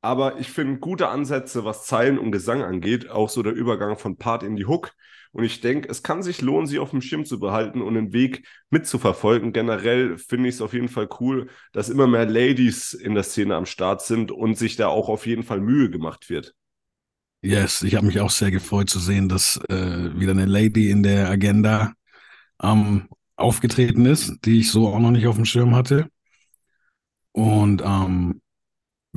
Aber 0.01 0.39
ich 0.39 0.51
finde 0.51 0.79
gute 0.79 1.07
Ansätze, 1.07 1.65
was 1.65 1.85
Zeilen 1.85 2.19
und 2.19 2.31
Gesang 2.31 2.61
angeht, 2.61 3.09
auch 3.09 3.29
so 3.29 3.41
der 3.41 3.53
Übergang 3.53 3.97
von 3.97 4.17
Part 4.17 4.43
in 4.43 4.55
die 4.55 4.65
Hook. 4.65 4.91
Und 5.31 5.45
ich 5.45 5.61
denke, 5.61 5.89
es 5.89 6.03
kann 6.03 6.21
sich 6.21 6.41
lohnen, 6.41 6.67
sie 6.67 6.79
auf 6.79 6.91
dem 6.91 7.01
Schirm 7.01 7.25
zu 7.25 7.39
behalten 7.39 7.81
und 7.81 7.95
den 7.95 8.13
Weg 8.13 8.45
mitzuverfolgen. 8.69 9.53
Generell 9.53 10.17
finde 10.17 10.49
ich 10.49 10.55
es 10.55 10.61
auf 10.61 10.73
jeden 10.73 10.89
Fall 10.89 11.09
cool, 11.19 11.49
dass 11.71 11.89
immer 11.89 12.07
mehr 12.07 12.25
Ladies 12.25 12.93
in 12.93 13.15
der 13.15 13.23
Szene 13.23 13.55
am 13.55 13.65
Start 13.65 14.01
sind 14.01 14.31
und 14.31 14.57
sich 14.57 14.75
da 14.75 14.87
auch 14.87 15.09
auf 15.09 15.25
jeden 15.25 15.43
Fall 15.43 15.61
Mühe 15.61 15.89
gemacht 15.89 16.29
wird. 16.29 16.53
Yes, 17.41 17.83
ich 17.83 17.95
habe 17.95 18.05
mich 18.05 18.19
auch 18.19 18.31
sehr 18.31 18.51
gefreut 18.51 18.89
zu 18.89 18.99
sehen, 18.99 19.29
dass 19.29 19.59
äh, 19.69 20.19
wieder 20.19 20.31
eine 20.31 20.45
Lady 20.45 20.89
in 20.89 21.03
der 21.03 21.29
Agenda 21.29 21.93
ähm, 22.61 23.07
aufgetreten 23.35 24.05
ist, 24.05 24.33
die 24.45 24.59
ich 24.59 24.71
so 24.71 24.87
auch 24.87 24.99
noch 24.99 25.11
nicht 25.11 25.27
auf 25.27 25.35
dem 25.35 25.45
Schirm 25.45 25.75
hatte. 25.75 26.07
Und 27.31 27.81
ähm, 27.85 28.41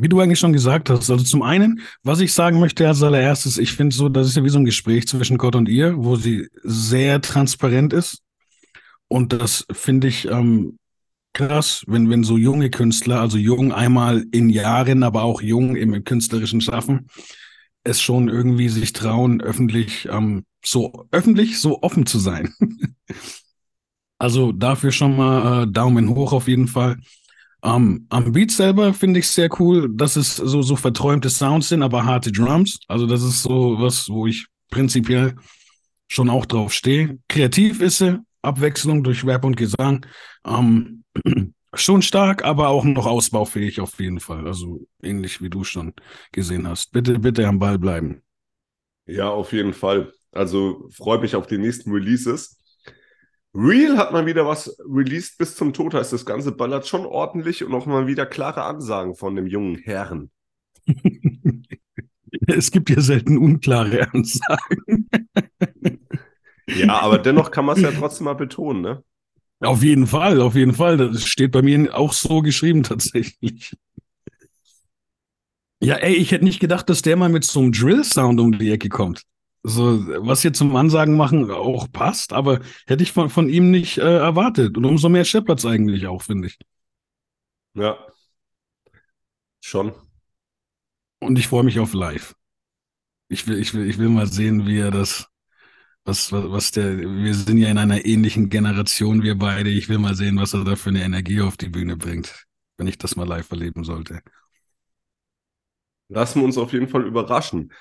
wie 0.01 0.09
du 0.09 0.21
eigentlich 0.21 0.39
schon 0.39 0.53
gesagt 0.53 0.91
hast, 0.91 1.11
also 1.11 1.25
zum 1.25 1.43
einen, 1.43 1.81
was 2.03 2.21
ich 2.21 2.33
sagen 2.33 2.61
möchte 2.61 2.87
als 2.87 3.03
allererstes, 3.03 3.59
ich 3.59 3.73
finde 3.73 3.95
so, 3.95 4.09
das 4.09 4.29
ist 4.29 4.37
ja 4.37 4.45
wie 4.45 4.49
so 4.49 4.59
ein 4.59 4.65
Gespräch 4.65 5.09
zwischen 5.09 5.39
Gott 5.39 5.57
und 5.57 5.69
ihr, 5.69 5.97
wo 5.97 6.17
sie 6.17 6.49
sehr 6.63 7.21
transparent 7.21 7.93
ist. 7.93 8.23
Und 9.09 9.33
das 9.33 9.67
finde 9.73 10.07
ich 10.07 10.27
ähm, 10.29 10.79
krass, 11.33 11.83
wenn, 11.87 12.11
wenn 12.11 12.25
so 12.25 12.37
junge 12.37 12.71
Künstler, 12.71 13.21
also 13.21 13.39
jung 13.39 13.73
einmal 13.73 14.25
in 14.31 14.51
Jahren, 14.51 15.03
aber 15.03 15.23
auch 15.23 15.41
jung 15.41 15.77
im 15.77 16.05
künstlerischen 16.05 16.61
Schaffen, 16.61 17.09
es 17.85 18.01
schon 18.01 18.29
irgendwie 18.29 18.69
sich 18.69 18.93
trauen, 18.93 19.41
öffentlich, 19.41 20.09
ähm, 20.11 20.45
so 20.65 21.07
öffentlich, 21.11 21.61
so 21.61 21.83
offen 21.83 22.07
zu 22.07 22.19
sein. 22.19 22.53
also 24.19 24.53
dafür 24.53 24.93
schon 24.93 25.17
mal 25.17 25.63
äh, 25.63 25.67
Daumen 25.67 26.11
hoch 26.11 26.33
auf 26.33 26.49
jeden 26.49 26.69
Fall. 26.69 26.97
Um, 27.61 28.07
am 28.11 28.33
Beat 28.33 28.53
selber 28.53 28.95
finde 28.95 29.19
ich 29.19 29.29
sehr 29.29 29.49
cool, 29.59 29.89
dass 29.93 30.15
es 30.15 30.37
so, 30.37 30.63
so 30.63 30.77
verträumte 30.77 31.29
Sounds 31.29 31.69
sind, 31.69 31.83
aber 31.83 32.05
harte 32.05 32.31
Drums. 32.31 32.79
Also 32.87 33.07
das 33.07 33.23
ist 33.23 33.43
so 33.43 33.77
was, 33.81 34.09
wo 34.09 34.27
ich 34.29 34.47
prinzipiell 34.71 35.35
schon 36.07 36.31
auch 36.31 36.47
drauf 36.47 36.73
stehe. 36.73 37.19
Kreativ 37.29 37.81
ist 37.81 37.99
sie, 37.99 38.21
Abwechslung 38.43 39.03
durch 39.03 39.25
Rap 39.25 39.45
und 39.45 39.57
Gesang. 39.57 40.07
Um, 40.45 41.05
schon 41.75 42.03
stark, 42.03 42.45
aber 42.45 42.69
auch 42.69 42.85
noch 42.85 43.07
ausbaufähig 43.07 43.81
auf 43.81 43.99
jeden 43.99 44.21
Fall. 44.21 44.47
Also 44.47 44.87
ähnlich 45.03 45.43
wie 45.43 45.51
du 45.51 45.65
schon 45.65 45.95
gesehen 46.33 46.67
hast. 46.69 46.93
Bitte, 46.93 47.19
bitte 47.19 47.47
am 47.47 47.59
Ball 47.59 47.79
bleiben. 47.79 48.23
Ja, 49.07 49.31
auf 49.31 49.53
jeden 49.53 49.75
Fall. 49.75 50.13
Also 50.31 50.89
freue 50.93 51.19
mich 51.21 51.35
auf 51.35 51.47
die 51.47 51.59
nächsten 51.59 51.91
Releases. 51.91 52.58
Real 53.61 53.99
hat 53.99 54.13
mal 54.13 54.25
wieder 54.25 54.47
was 54.47 54.79
released 54.89 55.37
bis 55.37 55.57
zum 55.57 55.73
Tod, 55.73 55.93
heißt 55.93 56.13
das 56.13 56.25
Ganze 56.25 56.53
ballert 56.53 56.87
schon 56.87 57.05
ordentlich 57.05 57.65
und 57.65 57.75
auch 57.75 57.87
mal 57.87 58.07
wieder 58.07 58.25
klare 58.25 58.63
Ansagen 58.63 59.17
von 59.17 59.35
dem 59.35 59.49
jungen 59.49 59.75
Herren. 59.75 60.31
es 62.47 62.71
gibt 62.71 62.89
ja 62.89 63.01
selten 63.01 63.37
unklare 63.37 64.13
Ansagen. 64.13 65.09
ja, 66.69 67.01
aber 67.01 67.19
dennoch 67.19 67.51
kann 67.51 67.65
man 67.65 67.77
es 67.77 67.83
ja 67.83 67.91
trotzdem 67.91 68.27
mal 68.27 68.35
betonen, 68.35 68.81
ne? 68.81 69.03
Auf 69.59 69.83
jeden 69.83 70.07
Fall, 70.07 70.41
auf 70.41 70.55
jeden 70.55 70.75
Fall. 70.75 70.97
Das 70.97 71.25
steht 71.25 71.51
bei 71.51 71.63
mir 71.63 71.93
auch 71.97 72.13
so 72.13 72.43
geschrieben 72.43 72.85
tatsächlich. 72.85 73.77
Ja, 75.81 75.97
ey, 75.97 76.15
ich 76.15 76.31
hätte 76.31 76.45
nicht 76.45 76.61
gedacht, 76.61 76.89
dass 76.89 77.03
der 77.03 77.17
mal 77.17 77.29
mit 77.29 77.43
so 77.43 77.59
einem 77.59 77.73
Drill-Sound 77.73 78.39
um 78.39 78.57
die 78.57 78.71
Ecke 78.71 78.89
kommt 78.89 79.25
so, 79.63 80.07
was 80.27 80.43
hier 80.43 80.53
zum 80.53 80.75
Ansagen 80.77 81.17
machen 81.17 81.51
auch 81.51 81.91
passt, 81.91 82.33
aber 82.33 82.61
hätte 82.87 83.03
ich 83.03 83.13
von, 83.13 83.31
von 83.31 83.49
ihm 83.49 83.71
nicht 83.71 83.99
äh, 83.99 84.19
erwartet. 84.19 84.77
Und 84.77 84.85
umso 84.85 85.09
mehr 85.09 85.25
Shepherds 85.25 85.67
eigentlich 85.67 86.07
auch, 86.07 86.23
finde 86.23 86.49
ich. 86.49 86.59
Ja. 87.75 87.99
Schon. 89.61 89.93
Und 91.21 91.39
ich 91.39 91.49
freue 91.49 91.65
mich 91.65 91.79
auf 91.79 91.93
live. 91.93 92.35
Ich 93.29 93.47
will, 93.47 93.59
ich 93.59 93.75
will, 93.75 93.89
ich 93.89 93.99
will 93.99 94.09
mal 94.09 94.27
sehen, 94.27 94.67
wie 94.67 94.79
er 94.79 94.91
das, 94.91 95.27
was, 96.05 96.33
was, 96.33 96.51
was 96.51 96.71
der, 96.71 96.97
wir 96.99 97.35
sind 97.35 97.59
ja 97.59 97.69
in 97.69 97.79
einer 97.79 98.05
ähnlichen 98.05 98.49
Generation, 98.49 99.23
wir 99.23 99.37
beide. 99.37 99.69
Ich 99.69 99.89
will 99.89 99.99
mal 99.99 100.15
sehen, 100.15 100.39
was 100.39 100.55
er 100.55 100.65
da 100.65 100.77
für 100.77 100.91
eine 100.91 101.03
Energie 101.03 101.43
auf 101.43 101.57
die 101.57 101.69
Bühne 101.69 101.97
bringt, 101.97 102.47
wenn 102.79 102.87
ich 102.87 102.97
das 102.97 103.17
mal 103.17 103.27
live 103.27 103.51
erleben 103.51 103.85
sollte. 103.85 104.21
Lassen 106.09 106.41
wir 106.41 106.47
uns 106.47 106.57
auf 106.57 106.73
jeden 106.73 106.89
Fall 106.89 107.05
überraschen. 107.05 107.73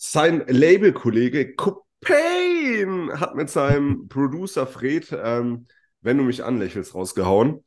Sein 0.00 0.44
Labelkollege 0.46 1.56
Copain 1.56 3.10
hat 3.18 3.34
mit 3.34 3.50
seinem 3.50 4.06
Producer 4.08 4.64
Fred, 4.64 5.08
ähm, 5.12 5.66
wenn 6.02 6.16
du 6.16 6.22
mich 6.22 6.44
anlächelst, 6.44 6.94
rausgehauen. 6.94 7.64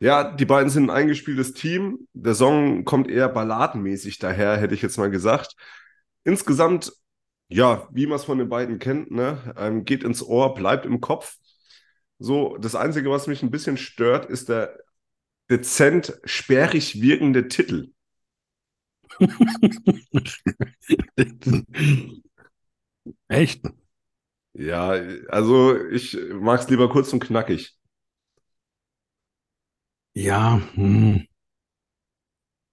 Ja, 0.00 0.32
die 0.34 0.46
beiden 0.46 0.68
sind 0.68 0.84
ein 0.84 0.96
eingespieltes 0.96 1.52
Team. 1.52 2.08
Der 2.12 2.34
Song 2.34 2.84
kommt 2.84 3.08
eher 3.08 3.28
balladenmäßig 3.28 4.18
daher, 4.18 4.56
hätte 4.56 4.74
ich 4.74 4.82
jetzt 4.82 4.98
mal 4.98 5.10
gesagt. 5.10 5.54
Insgesamt, 6.24 6.92
ja, 7.48 7.88
wie 7.92 8.06
man 8.06 8.16
es 8.16 8.24
von 8.24 8.38
den 8.38 8.48
beiden 8.48 8.80
kennt, 8.80 9.12
ne, 9.12 9.54
ähm, 9.56 9.84
geht 9.84 10.02
ins 10.02 10.24
Ohr, 10.24 10.54
bleibt 10.54 10.86
im 10.86 11.00
Kopf. 11.00 11.36
So, 12.18 12.56
das 12.56 12.74
Einzige, 12.74 13.10
was 13.10 13.28
mich 13.28 13.44
ein 13.44 13.52
bisschen 13.52 13.76
stört, 13.76 14.26
ist 14.28 14.48
der 14.48 14.76
dezent 15.48 16.18
sperrig 16.24 17.00
wirkende 17.00 17.46
Titel. 17.46 17.92
Echt? 23.28 23.62
Ja, 24.52 24.90
also 25.28 25.76
ich 25.90 26.16
mag 26.32 26.60
es 26.60 26.68
lieber 26.68 26.90
kurz 26.90 27.12
und 27.12 27.20
knackig. 27.20 27.76
Ja. 30.14 30.60
Hm. 30.74 31.26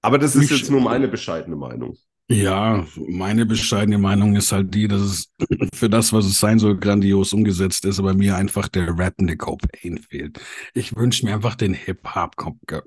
Aber 0.01 0.17
das 0.17 0.36
ist 0.36 0.51
ich, 0.51 0.60
jetzt 0.60 0.72
nur 0.72 0.82
meine 0.82 1.08
bescheidene 1.08 1.56
Meinung. 1.56 1.98
Ja, 2.29 2.86
meine 2.98 3.46
bescheidene 3.46 3.98
Meinung 3.98 4.36
ist 4.36 4.51
halt 4.51 4.74
die, 4.74 4.88
dass 4.88 5.01
es 5.01 5.34
für 5.74 5.89
das, 5.89 6.12
was 6.12 6.25
es 6.25 6.39
sein 6.39 6.60
soll, 6.60 6.77
grandios 6.77 7.34
umgesetzt 7.34 7.86
ist, 7.86 8.00
aber 8.00 8.13
mir 8.13 8.36
einfach 8.36 8.67
der 8.67 8.98
rappende 8.98 9.38
Copain 9.38 9.98
fehlt. 9.98 10.39
Ich 10.74 10.96
wünsche 10.96 11.25
mir 11.25 11.36
einfach 11.36 11.56
den 11.56 11.74
Hip-Hop 11.74 12.36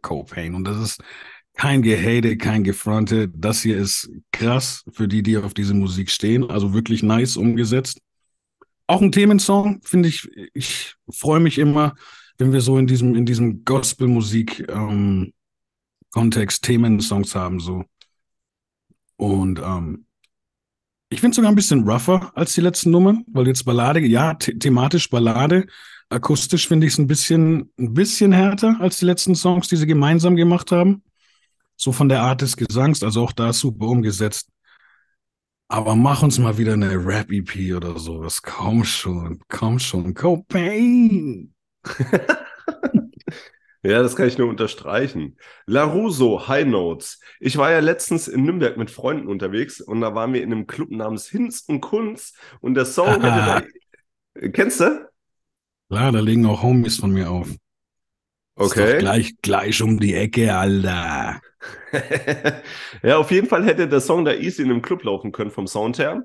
Copain 0.03 0.55
und 0.55 0.65
das 0.65 0.79
ist 0.79 1.03
kein 1.61 1.83
Gehate, 1.83 2.39
kein 2.39 2.65
Gefronte. 2.65 3.29
Das 3.29 3.61
hier 3.61 3.77
ist 3.77 4.11
krass 4.33 4.83
für 4.93 5.07
die, 5.07 5.23
die 5.23 5.37
auf 5.37 5.53
diese 5.53 5.75
Musik 5.75 6.11
stehen. 6.11 6.49
Also 6.49 6.73
wirklich 6.73 7.03
nice 7.03 7.37
umgesetzt. 7.37 8.01
Auch 8.87 9.03
ein 9.03 9.13
Themensong, 9.13 9.83
finde 9.83 10.09
ich. 10.09 10.27
Ich 10.55 10.95
freue 11.13 11.41
mich 11.41 11.59
immer, 11.59 11.97
wenn 12.39 12.55
wir 12.55 12.63
so 12.63 12.79
in 12.79 12.87
diesem, 12.87 13.15
in 13.15 13.27
diesem 13.27 13.63
Gospel-Musik-Kontext 13.67 15.35
ähm, 16.15 16.67
Themensongs 16.67 17.35
haben, 17.35 17.61
so. 17.61 17.85
Und 19.17 19.61
ähm, 19.63 20.07
ich 21.11 21.21
finde 21.21 21.33
es 21.33 21.37
sogar 21.37 21.53
ein 21.53 21.57
bisschen 21.57 21.87
rougher 21.87 22.33
als 22.35 22.55
die 22.55 22.63
letzten 22.63 22.91
Nummern, 22.91 23.23
weil 23.27 23.47
jetzt 23.49 23.67
Ballade, 23.67 24.01
ja, 24.01 24.35
the 24.41 24.59
thematisch 24.59 25.11
Ballade, 25.11 25.67
akustisch 26.09 26.67
finde 26.69 26.87
ich 26.87 26.95
es 26.95 26.99
ein 26.99 27.07
bisschen, 27.07 27.71
ein 27.79 27.93
bisschen 27.93 28.33
härter 28.33 28.79
als 28.81 28.97
die 28.97 29.05
letzten 29.05 29.35
Songs, 29.35 29.69
die 29.69 29.77
sie 29.77 29.87
gemeinsam 29.87 30.37
gemacht 30.37 30.73
haben 30.73 31.03
so 31.81 31.93
von 31.93 32.11
der 32.11 32.21
Art 32.23 32.43
des 32.43 32.59
Gesangs, 32.59 33.03
also 33.03 33.23
auch 33.23 33.33
da 33.33 33.55
super 33.55 33.87
umgesetzt. 33.87 34.51
Aber 35.69 35.95
mach 35.95 36.23
uns 36.23 36.39
mal 36.39 36.59
wieder 36.59 36.75
eine 36.75 36.93
Rap-EP 37.07 37.75
oder 37.75 37.99
sowas. 37.99 38.43
Komm 38.43 38.85
schon, 38.85 39.41
komm 39.49 39.79
schon. 39.79 40.13
Copain! 40.13 41.55
ja, 43.83 44.03
das 44.03 44.15
kann 44.15 44.29
ich 44.29 44.37
nur 44.37 44.49
unterstreichen. 44.49 45.39
LaRusso, 45.65 46.49
High 46.49 46.67
Notes. 46.67 47.19
Ich 47.39 47.57
war 47.57 47.71
ja 47.71 47.79
letztens 47.79 48.29
in 48.29 48.45
Nürnberg 48.45 48.77
mit 48.77 48.91
Freunden 48.91 49.29
unterwegs 49.29 49.81
und 49.81 50.03
da 50.03 50.15
waren 50.15 50.35
wir 50.35 50.43
in 50.43 50.53
einem 50.53 50.67
Club 50.67 50.91
namens 50.91 51.29
Hinz 51.29 51.61
und 51.61 51.81
Kunz 51.81 52.35
und 52.61 52.75
der 52.75 52.85
Song 52.85 53.23
da... 53.23 53.63
Kennst 54.53 54.81
du? 54.81 55.09
Klar, 55.89 56.13
da 56.13 56.21
legen 56.21 56.45
auch 56.45 56.63
Homies 56.63 56.99
von 56.99 57.11
mir 57.11 57.31
auf. 57.31 57.49
Okay. 58.57 58.99
gleich, 58.99 59.35
gleich 59.41 59.83
um 59.83 59.99
die 59.99 60.15
Ecke, 60.15 60.55
Alter. 60.55 61.41
ja, 63.03 63.17
auf 63.17 63.31
jeden 63.31 63.49
Fall 63.49 63.65
hätte 63.65 63.89
der 63.89 64.01
Song 64.01 64.25
da 64.25 64.33
easy 64.33 64.63
in 64.63 64.71
einem 64.71 64.83
Club 64.83 65.05
laufen 65.05 65.33
können 65.33 65.51
vom 65.51 65.67
Sound 65.67 65.99
her. 65.99 66.23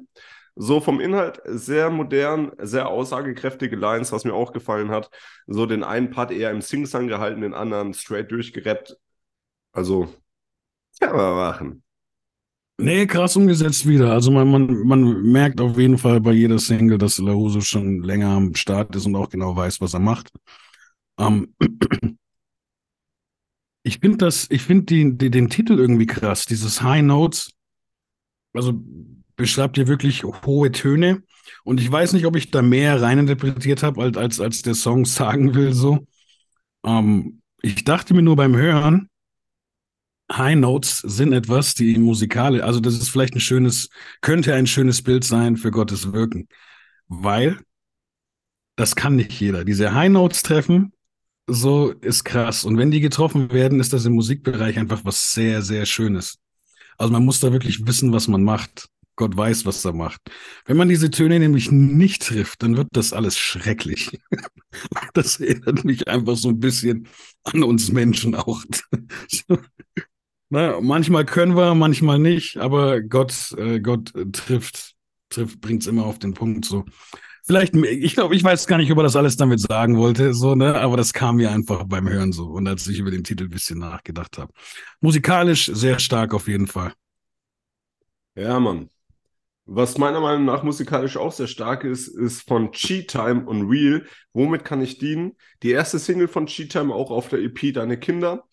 So 0.55 0.79
vom 0.79 1.01
Inhalt 1.01 1.41
sehr 1.46 1.89
modern, 1.89 2.51
sehr 2.60 2.88
aussagekräftige 2.88 3.75
Lines, 3.75 4.12
was 4.12 4.24
mir 4.24 4.34
auch 4.34 4.53
gefallen 4.53 4.89
hat. 4.89 5.10
So 5.48 5.65
den 5.65 5.84
einen 5.84 6.10
Part 6.12 6.32
eher 6.32 6.51
im 6.51 6.62
Sing-Sang 6.62 7.08
gehalten, 7.08 7.41
den 7.41 7.53
anderen 7.53 7.94
straight 7.94 8.32
durchgerappt. 8.32 8.96
Also, 9.74 10.08
kann 11.00 11.15
man 11.15 11.36
machen. 11.36 11.84
Nee, 12.77 13.05
krass 13.05 13.36
umgesetzt 13.38 13.88
wieder. 13.88 14.12
Also 14.12 14.32
man, 14.32 14.50
man, 14.50 14.67
man 14.86 15.22
merkt 15.24 15.62
auf 15.62 15.77
jeden 15.77 15.98
Fall 15.98 16.20
bei 16.20 16.34
jeder 16.34 16.60
Single, 16.60 16.98
dass 16.98 17.17
Lahuso 17.17 17.62
schon 17.62 18.03
länger 18.03 18.29
am 18.29 18.53
Start 18.53 18.96
ist 18.96 19.05
und 19.05 19.15
auch 19.15 19.29
genau 19.29 19.55
weiß, 19.55 19.79
was 19.79 19.94
er 19.94 20.01
macht. 20.01 20.32
Ähm, 21.17 21.53
ich 23.84 24.00
finde 24.00 24.17
das, 24.17 24.48
ich 24.50 24.62
finde 24.62 25.15
den 25.15 25.50
Titel 25.50 25.77
irgendwie 25.77 26.07
krass, 26.07 26.45
dieses 26.45 26.81
High 26.81 27.03
Notes. 27.03 27.51
Also 28.53 28.74
beschreibt 29.36 29.77
ihr 29.77 29.88
wirklich 29.88 30.24
hohe 30.24 30.72
Töne. 30.72 31.24
Und 31.63 31.79
ich 31.79 31.91
weiß 31.91 32.13
nicht, 32.13 32.25
ob 32.25 32.36
ich 32.36 32.51
da 32.51 32.62
mehr 32.62 33.01
reininterpretiert 33.01 33.84
habe, 33.84 34.01
als, 34.01 34.17
als, 34.17 34.39
als 34.39 34.62
der 34.62 34.75
Song 34.75 35.05
sagen 35.05 35.53
will, 35.55 35.74
so. 35.74 36.07
Ähm, 36.86 37.41
ich 37.62 37.84
dachte 37.84 38.13
mir 38.13 38.22
nur 38.22 38.36
beim 38.36 38.55
Hören, 38.55 39.10
High 40.31 40.55
Notes 40.55 41.00
sind 41.00 41.34
etwas, 41.34 41.75
die 41.75 41.98
musikale, 42.00 42.63
also 42.63 42.79
das 42.79 42.95
ist 42.95 43.10
vielleicht 43.10 43.36
ein 43.36 43.39
schönes, 43.39 43.89
könnte 44.22 44.55
ein 44.55 44.65
schönes 44.65 45.03
Bild 45.03 45.24
sein 45.24 45.55
für 45.57 45.69
Gottes 45.69 46.13
Wirken, 46.13 46.48
weil 47.07 47.60
das 48.75 48.95
kann 48.95 49.15
nicht 49.15 49.31
jeder. 49.39 49.63
Diese 49.65 49.93
High 49.93 50.10
Notes 50.10 50.41
treffen, 50.41 50.93
so 51.47 51.91
ist 51.91 52.23
krass. 52.23 52.65
Und 52.65 52.77
wenn 52.77 52.91
die 52.91 53.01
getroffen 53.01 53.51
werden, 53.51 53.79
ist 53.79 53.93
das 53.93 54.05
im 54.05 54.13
Musikbereich 54.13 54.77
einfach 54.77 55.05
was 55.05 55.33
sehr, 55.33 55.61
sehr 55.61 55.85
Schönes. 55.85 56.39
Also 56.97 57.11
man 57.11 57.25
muss 57.25 57.39
da 57.39 57.51
wirklich 57.51 57.85
wissen, 57.85 58.11
was 58.13 58.27
man 58.27 58.43
macht. 58.43 58.89
Gott 59.17 59.35
weiß, 59.35 59.65
was 59.65 59.85
er 59.85 59.93
macht. 59.93 60.19
Wenn 60.65 60.75
man 60.75 60.89
diese 60.89 61.09
Töne 61.09 61.39
nämlich 61.39 61.71
nicht 61.71 62.23
trifft, 62.23 62.63
dann 62.63 62.75
wird 62.75 62.89
das 62.91 63.13
alles 63.13 63.37
schrecklich. 63.37 64.19
Das 65.13 65.39
erinnert 65.39 65.85
mich 65.85 66.09
einfach 66.09 66.35
so 66.35 66.49
ein 66.49 66.59
bisschen 66.59 67.07
an 67.45 67.63
uns 67.63 67.93
Menschen 67.93 68.35
auch. 68.35 68.61
Na, 70.49 70.81
manchmal 70.81 71.25
können 71.25 71.55
wir, 71.55 71.73
manchmal 71.75 72.19
nicht, 72.19 72.57
aber 72.57 73.01
Gott, 73.01 73.53
äh, 73.57 73.79
Gott 73.79 74.11
trifft, 74.33 74.95
trifft, 75.29 75.61
bringt 75.61 75.83
es 75.83 75.87
immer 75.87 76.05
auf 76.05 76.19
den 76.19 76.33
Punkt 76.33 76.65
so. 76.65 76.83
Vielleicht, 77.47 77.75
ich 77.75 78.15
glaube, 78.15 78.35
ich 78.35 78.43
weiß 78.43 78.65
gar 78.65 78.77
nicht, 78.77 78.91
ob 78.91 78.97
er 78.97 79.03
das 79.03 79.15
alles 79.15 79.37
damit 79.37 79.59
sagen 79.59 79.97
wollte, 79.97 80.33
so, 80.33 80.55
ne, 80.55 80.75
aber 80.75 80.97
das 80.97 81.13
kam 81.13 81.35
mir 81.35 81.51
einfach 81.51 81.83
beim 81.85 82.09
Hören 82.09 82.31
so 82.31 82.45
und 82.45 82.67
als 82.67 82.87
ich 82.87 82.97
über 82.97 83.11
den 83.11 83.23
Titel 83.23 83.43
ein 83.43 83.51
bisschen 83.51 83.77
nachgedacht 83.77 84.39
habe. 84.39 84.51
Musikalisch 84.99 85.67
sehr 85.67 85.99
stark 85.99 86.33
auf 86.33 86.47
jeden 86.47 86.65
Fall. 86.65 86.93
Ja, 88.33 88.59
Mann. 88.59 88.89
Was 89.67 89.97
meiner 89.97 90.21
Meinung 90.21 90.45
nach 90.45 90.63
musikalisch 90.63 91.17
auch 91.17 91.31
sehr 91.31 91.47
stark 91.47 91.83
ist, 91.83 92.07
ist 92.07 92.47
von 92.47 92.71
Cheat 92.71 93.09
Time 93.09 93.45
und 93.45 93.69
Real. 93.69 94.05
Womit 94.33 94.63
kann 94.63 94.81
ich 94.81 94.97
dienen? 94.97 95.33
Die 95.63 95.71
erste 95.71 95.99
Single 95.99 96.27
von 96.27 96.47
Cheat 96.47 96.71
Time 96.71 96.93
auch 96.93 97.11
auf 97.11 97.29
der 97.29 97.39
EP 97.39 97.73
Deine 97.73 97.99
Kinder. 97.99 98.43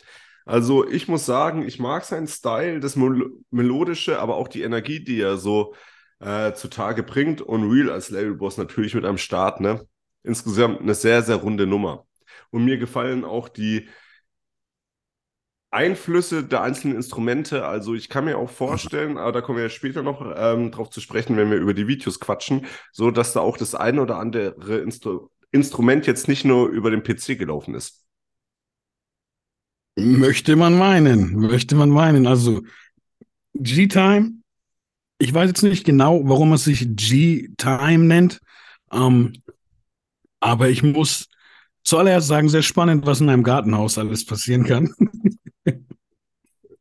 Also 0.45 0.89
ich 0.89 1.09
muss 1.09 1.25
sagen, 1.25 1.67
ich 1.67 1.79
mag 1.79 2.05
seinen 2.05 2.27
Style, 2.27 2.81
das 2.81 2.97
Mel 2.97 3.31
Melodische, 3.51 4.19
aber 4.21 4.37
auch 4.37 4.49
die 4.49 4.63
Energie, 4.63 5.05
die 5.05 5.21
er 5.21 5.37
so 5.37 5.75
äh, 6.23 6.55
zutage 6.55 7.03
bringt. 7.03 7.41
Und 7.41 7.71
Real 7.71 7.91
als 7.91 8.11
Labelboss 8.11 8.57
natürlich 8.57 8.95
mit 8.95 9.05
einem 9.05 9.19
Start, 9.19 9.61
ne? 9.61 9.87
Insgesamt 10.23 10.81
eine 10.81 10.95
sehr, 10.95 11.23
sehr 11.23 11.37
runde 11.37 11.67
Nummer. 11.67 12.07
Und 12.51 12.65
mir 12.65 12.79
gefallen 12.79 13.25
auch 13.25 13.49
die 13.49 13.89
Einflüsse 15.73 16.45
der 16.45 16.63
einzelnen 16.63 16.97
Instrumente. 16.97 17.65
Also 17.67 17.95
ich 17.95 18.09
kann 18.09 18.27
mir 18.27 18.37
auch 18.37 18.51
vorstellen, 18.51 19.17
aber 19.17 19.33
da 19.33 19.41
kommen 19.41 19.57
wir 19.57 19.65
ja 19.65 19.71
später 19.71 20.03
noch 20.03 20.23
ähm, 20.37 20.71
drauf 20.71 20.91
zu 20.91 21.01
sprechen, 21.01 21.37
wenn 21.37 21.51
wir 21.51 21.59
über 21.59 21.73
die 21.75 21.89
Videos 21.89 22.21
quatschen, 22.21 22.67
so 22.93 23.11
dass 23.11 23.33
da 23.33 23.41
auch 23.41 23.57
das 23.57 23.75
eine 23.75 24.03
oder 24.03 24.19
andere 24.19 24.79
Instru 24.79 25.29
Instrument 25.55 26.07
jetzt 26.07 26.29
nicht 26.29 26.47
nur 26.47 26.69
über 26.69 26.91
den 26.91 27.03
PC 27.03 27.39
gelaufen 27.39 27.75
ist. 27.75 28.07
Möchte 29.97 30.57
man 30.57 30.79
meinen, 30.79 31.35
möchte 31.35 31.75
man 31.75 31.91
meinen. 31.91 32.27
Also 32.27 32.63
G-Time, 33.55 34.42
ich 35.23 35.33
weiß 35.33 35.49
jetzt 35.49 35.63
nicht 35.63 35.85
genau, 35.85 36.21
warum 36.25 36.53
es 36.53 36.65
sich 36.65 36.97
G-Time 36.97 38.05
nennt, 38.05 38.41
ähm, 38.91 39.33
aber 40.41 40.69
ich 40.69 40.83
muss 40.83 41.29
zuallererst 41.85 42.27
sagen, 42.27 42.49
sehr 42.49 42.63
spannend, 42.63 43.07
was 43.07 43.21
in 43.21 43.29
einem 43.29 43.45
Gartenhaus 43.45 43.99
alles 43.99 44.27
passieren 44.27 44.65
kann. 44.65 44.93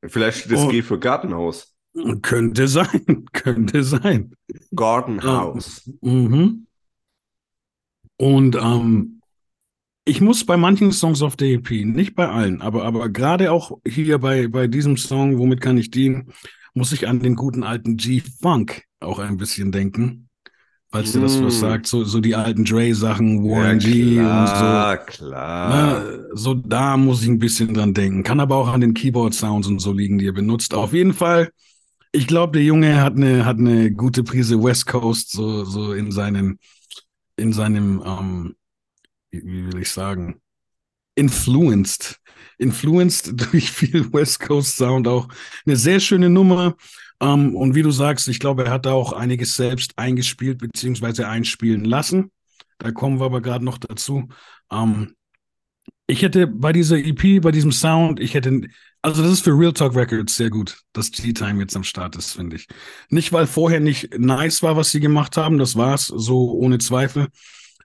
Vielleicht 0.03 0.39
steht 0.39 0.53
das 0.53 0.61
oh, 0.61 0.69
G 0.69 0.81
für 0.81 0.97
Gartenhaus. 0.97 1.75
Könnte 2.23 2.67
sein, 2.67 3.25
könnte 3.33 3.83
sein. 3.83 4.33
Gartenhaus. 4.75 5.87
Uh, 6.01 6.09
mhm. 6.09 6.67
Und 8.17 8.55
ähm, 8.55 9.21
ich 10.03 10.19
muss 10.19 10.43
bei 10.47 10.57
manchen 10.57 10.91
Songs 10.91 11.21
auf 11.21 11.35
der 11.35 11.49
EP, 11.49 11.69
nicht 11.85 12.15
bei 12.15 12.27
allen, 12.27 12.63
aber, 12.63 12.85
aber 12.85 13.09
gerade 13.09 13.51
auch 13.51 13.77
hier 13.85 14.17
bei, 14.17 14.47
bei 14.47 14.65
diesem 14.65 14.97
Song, 14.97 15.37
womit 15.37 15.61
kann 15.61 15.77
ich 15.77 15.91
dienen, 15.91 16.33
muss 16.73 16.91
ich 16.91 17.07
an 17.07 17.19
den 17.19 17.35
guten 17.35 17.63
alten 17.63 17.97
G-Funk 17.97 18.83
auch 18.99 19.19
ein 19.19 19.37
bisschen 19.37 19.71
denken. 19.71 20.29
Falls 20.91 21.09
mm. 21.09 21.13
dir 21.13 21.21
das 21.21 21.41
was 21.41 21.55
mm. 21.55 21.59
sagt, 21.59 21.87
so, 21.87 22.03
so 22.03 22.19
die 22.19 22.35
alten 22.35 22.65
Dre-Sachen, 22.65 23.43
Warren 23.43 23.79
ja, 23.79 23.87
G 23.87 24.19
und 24.19 24.47
so. 24.47 25.25
klar. 25.25 25.69
Na, 25.69 26.03
so 26.33 26.53
da 26.53 26.97
muss 26.97 27.23
ich 27.23 27.29
ein 27.29 27.39
bisschen 27.39 27.73
dran 27.73 27.93
denken. 27.93 28.23
Kann 28.23 28.39
aber 28.39 28.57
auch 28.57 28.67
an 28.67 28.81
den 28.81 28.93
Keyboard-Sounds 28.93 29.67
und 29.67 29.79
so 29.79 29.93
liegen, 29.93 30.17
die 30.17 30.27
er 30.27 30.33
benutzt. 30.33 30.73
Auf 30.73 30.93
jeden 30.93 31.13
Fall, 31.13 31.51
ich 32.11 32.27
glaube, 32.27 32.53
der 32.53 32.63
Junge 32.63 33.01
hat 33.01 33.15
eine, 33.15 33.45
hat 33.45 33.57
eine 33.57 33.91
gute 33.91 34.23
Prise 34.23 34.61
West 34.61 34.85
Coast, 34.85 35.31
so, 35.31 35.63
so 35.63 35.93
in 35.93 36.11
seinem, 36.11 36.59
in 37.37 37.53
seinem, 37.53 38.03
ähm, 38.05 38.55
wie 39.31 39.71
will 39.71 39.81
ich 39.81 39.89
sagen, 39.89 40.40
influenced. 41.21 42.19
Influenced 42.57 43.33
durch 43.51 43.71
viel 43.71 44.11
West 44.11 44.39
Coast 44.39 44.77
Sound 44.77 45.07
auch. 45.07 45.27
Eine 45.65 45.77
sehr 45.77 45.99
schöne 45.99 46.29
Nummer. 46.29 46.75
Um, 47.19 47.29
ähm, 47.29 47.55
und 47.55 47.75
wie 47.75 47.83
du 47.83 47.91
sagst, 47.91 48.27
ich 48.27 48.39
glaube, 48.39 48.65
er 48.65 48.71
hat 48.71 48.87
da 48.87 48.93
auch 48.93 49.13
einiges 49.13 49.53
selbst 49.53 49.93
eingespielt 49.95 50.57
beziehungsweise 50.57 51.27
einspielen 51.27 51.85
lassen. 51.85 52.31
Da 52.79 52.91
kommen 52.91 53.19
wir 53.19 53.25
aber 53.25 53.41
gerade 53.41 53.63
noch 53.63 53.77
dazu. 53.77 54.27
Um, 54.69 54.93
ähm, 54.93 55.15
ich 56.07 56.23
hätte 56.23 56.47
bei 56.47 56.73
dieser 56.73 56.97
EP, 56.97 57.41
bei 57.41 57.51
diesem 57.51 57.71
Sound, 57.71 58.19
ich 58.19 58.33
hätte, 58.33 58.61
also 59.03 59.21
das 59.21 59.31
ist 59.31 59.43
für 59.43 59.57
Real 59.57 59.71
Talk 59.71 59.95
Records 59.95 60.35
sehr 60.35 60.49
gut, 60.49 60.81
dass 60.93 61.11
G-Time 61.11 61.61
jetzt 61.61 61.75
am 61.75 61.83
Start 61.83 62.15
ist, 62.15 62.33
finde 62.33 62.55
ich. 62.57 62.67
Nicht, 63.09 63.31
weil 63.31 63.47
vorher 63.47 63.79
nicht 63.79 64.17
nice 64.17 64.61
war, 64.63 64.75
was 64.75 64.89
sie 64.89 64.99
gemacht 64.99 65.37
haben, 65.37 65.59
das 65.59 65.75
war's, 65.75 66.07
so 66.07 66.51
ohne 66.51 66.79
Zweifel. 66.79 67.27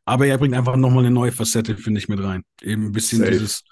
Aber 0.07 0.27
er 0.27 0.38
bringt 0.38 0.55
einfach 0.55 0.77
nochmal 0.77 1.05
eine 1.05 1.11
neue 1.11 1.33
Facette, 1.33 1.77
finde 1.77 1.99
ich, 1.99 2.09
mit 2.09 2.23
rein. 2.23 2.42
Eben 2.62 2.87
ein 2.87 2.92
bisschen 2.92 3.19
Safe. 3.19 3.33
dieses, 3.33 3.64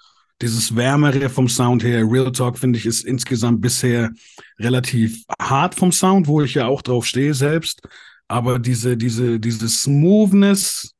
dieses 0.42 0.74
Wärmere 0.74 1.30
vom 1.30 1.48
Sound 1.48 1.84
her. 1.84 2.04
Real 2.04 2.32
Talk, 2.32 2.58
finde 2.58 2.78
ich, 2.78 2.86
ist 2.86 3.04
insgesamt 3.04 3.60
bisher 3.60 4.10
relativ 4.58 5.24
hart 5.40 5.76
vom 5.76 5.92
Sound, 5.92 6.26
wo 6.26 6.42
ich 6.42 6.54
ja 6.54 6.66
auch 6.66 6.82
drauf 6.82 7.06
stehe 7.06 7.34
selbst. 7.34 7.80
Aber 8.26 8.58
diese, 8.58 8.96
diese, 8.96 9.38
diese 9.38 9.68
Smoothness 9.68 10.92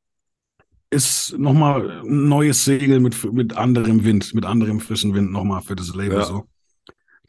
ist 0.89 1.37
nochmal 1.37 2.01
ein 2.01 2.29
neues 2.29 2.63
Segel 2.63 3.01
mit, 3.01 3.21
mit 3.33 3.57
anderem 3.57 4.05
Wind, 4.05 4.33
mit 4.33 4.45
anderem 4.45 4.79
frischen 4.79 5.13
Wind 5.13 5.31
nochmal 5.31 5.61
für 5.61 5.75
das 5.75 5.93
Label 5.93 6.19
ja. 6.19 6.25
so. 6.25 6.47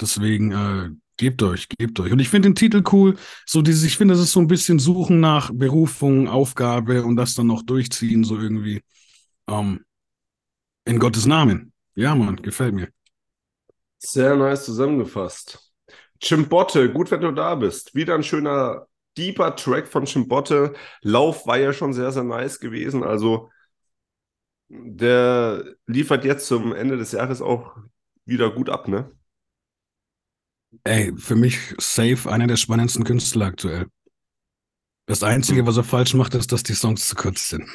Deswegen, 0.01 0.53
äh, 0.53 0.91
Gebt 1.19 1.43
euch, 1.43 1.69
gebt 1.69 1.99
euch. 2.01 2.13
Und 2.13 2.19
ich 2.19 2.29
finde 2.29 2.51
den 2.51 2.55
Titel 2.55 2.83
cool. 2.93 3.17
So 3.47 3.63
dieses, 3.63 3.85
ich 3.85 3.97
finde, 3.97 4.15
das 4.15 4.23
ist 4.23 4.33
so 4.33 4.41
ein 4.41 4.49
bisschen 4.49 4.79
Suchen 4.79 5.21
nach 5.21 5.51
Berufung, 5.53 6.29
Aufgabe 6.29 7.05
und 7.05 7.17
das 7.17 7.35
dann 7.35 7.47
noch 7.47 7.63
durchziehen, 7.63 8.23
so 8.23 8.39
irgendwie. 8.39 8.83
Ähm, 9.49 9.81
in 10.85 10.99
Gottes 10.99 11.27
Namen. 11.27 11.73
Ja, 11.95 12.15
Mann, 12.15 12.37
gefällt 12.37 12.75
mir. 12.75 12.89
Sehr 13.99 14.37
nice 14.37 14.65
zusammengefasst. 14.67 15.73
Chimbotte, 16.21 16.93
gut, 16.93 17.11
wenn 17.11 17.21
du 17.21 17.33
da 17.33 17.55
bist. 17.55 17.95
Wieder 17.95 18.15
ein 18.15 18.23
schöner, 18.23 18.87
deeper 19.17 19.57
Track 19.57 19.89
von 19.89 20.05
Chimbotte. 20.05 20.75
Lauf 21.03 21.47
war 21.47 21.59
ja 21.59 21.73
schon 21.73 21.93
sehr, 21.93 22.13
sehr 22.13 22.25
nice 22.25 22.61
gewesen. 22.61 23.03
Also, 23.03 23.51
der 24.69 25.65
liefert 25.87 26.25
jetzt 26.25 26.47
zum 26.47 26.73
Ende 26.75 26.97
des 26.97 27.13
Jahres 27.13 27.41
auch 27.41 27.77
wieder 28.25 28.51
gut 28.51 28.69
ab, 28.69 28.89
ne? 28.89 29.11
Ey, 30.85 31.13
für 31.17 31.37
mich 31.37 31.59
safe 31.79 32.31
einer 32.31 32.47
der 32.47 32.57
spannendsten 32.57 33.05
Künstler 33.05 33.47
aktuell. 33.47 33.87
Das 35.07 35.23
Einzige, 35.23 35.67
was 35.67 35.77
er 35.77 35.85
falsch 35.85 36.15
macht, 36.15 36.35
ist, 36.35 36.51
dass 36.53 36.65
die 36.65 36.75
Songs 36.75 37.07
zu 37.07 37.15
kurz 37.15 37.51
sind. 37.51 37.69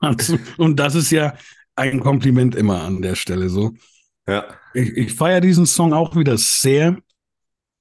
Und 0.56 0.78
das 0.78 0.94
ist 0.94 1.10
ja 1.10 1.34
ein 1.74 1.98
Kompliment 2.00 2.54
immer 2.54 2.82
an 2.82 3.02
der 3.02 3.16
Stelle 3.16 3.48
so. 3.48 3.74
Ja. 4.28 4.46
Ich, 4.74 4.90
ich 4.90 5.14
feiere 5.14 5.40
diesen 5.40 5.66
Song 5.66 5.92
auch 5.92 6.14
wieder 6.14 6.38
sehr. 6.38 6.98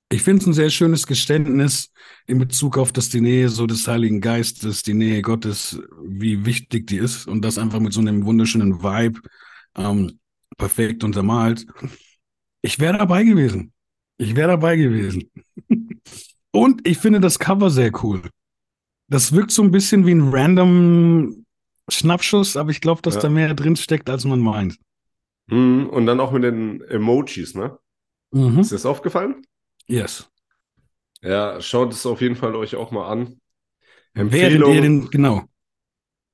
Ich 0.09 0.23
finde 0.23 0.41
es 0.41 0.47
ein 0.47 0.53
sehr 0.53 0.71
schönes 0.71 1.05
Geständnis 1.05 1.91
in 2.25 2.39
Bezug 2.39 2.77
auf 2.77 2.91
das 2.91 3.09
die 3.09 3.21
Nähe 3.21 3.49
so 3.49 3.67
des 3.67 3.87
Heiligen 3.87 4.19
Geistes, 4.19 4.83
die 4.83 4.93
Nähe 4.93 5.21
Gottes, 5.21 5.79
wie 6.03 6.45
wichtig 6.45 6.87
die 6.87 6.97
ist 6.97 7.27
und 7.27 7.43
das 7.43 7.57
einfach 7.57 7.79
mit 7.79 7.93
so 7.93 7.99
einem 7.99 8.25
wunderschönen 8.25 8.81
Vibe 8.81 9.21
ähm, 9.75 10.19
perfekt 10.57 11.03
untermalt. 11.03 11.65
Ich 12.63 12.79
wäre 12.79 12.97
dabei 12.97 13.23
gewesen. 13.23 13.73
Ich 14.17 14.35
wäre 14.35 14.47
dabei 14.47 14.77
gewesen. 14.77 15.29
Und 16.51 16.87
ich 16.87 16.97
finde 16.97 17.19
das 17.19 17.37
Cover 17.37 17.69
sehr 17.69 17.91
cool. 18.03 18.21
Das 19.09 19.33
wirkt 19.33 19.51
so 19.51 19.61
ein 19.63 19.71
bisschen 19.71 20.05
wie 20.05 20.13
ein 20.13 20.29
random 20.29 21.45
Schnappschuss, 21.89 22.55
aber 22.55 22.71
ich 22.71 22.79
glaube, 22.79 23.01
dass 23.01 23.15
ja. 23.15 23.21
da 23.21 23.29
mehr 23.29 23.53
drin 23.53 23.75
steckt, 23.75 24.09
als 24.09 24.23
man 24.23 24.39
meint. 24.39 24.77
Mhm, 25.47 25.87
und 25.89 26.05
dann 26.05 26.21
auch 26.21 26.31
mit 26.31 26.43
den 26.43 26.81
Emojis, 26.81 27.53
ne? 27.53 27.77
Mhm. 28.31 28.59
Ist 28.59 28.71
dir 28.71 28.75
das 28.75 28.85
aufgefallen? 28.85 29.45
Yes. 29.87 30.29
Ja, 31.21 31.59
schaut 31.59 31.91
es 31.91 32.05
auf 32.05 32.21
jeden 32.21 32.35
Fall 32.35 32.55
euch 32.55 32.75
auch 32.75 32.91
mal 32.91 33.09
an. 33.11 33.39
Empfehlung. 34.13 34.73
Den, 34.73 35.09
genau. 35.09 35.43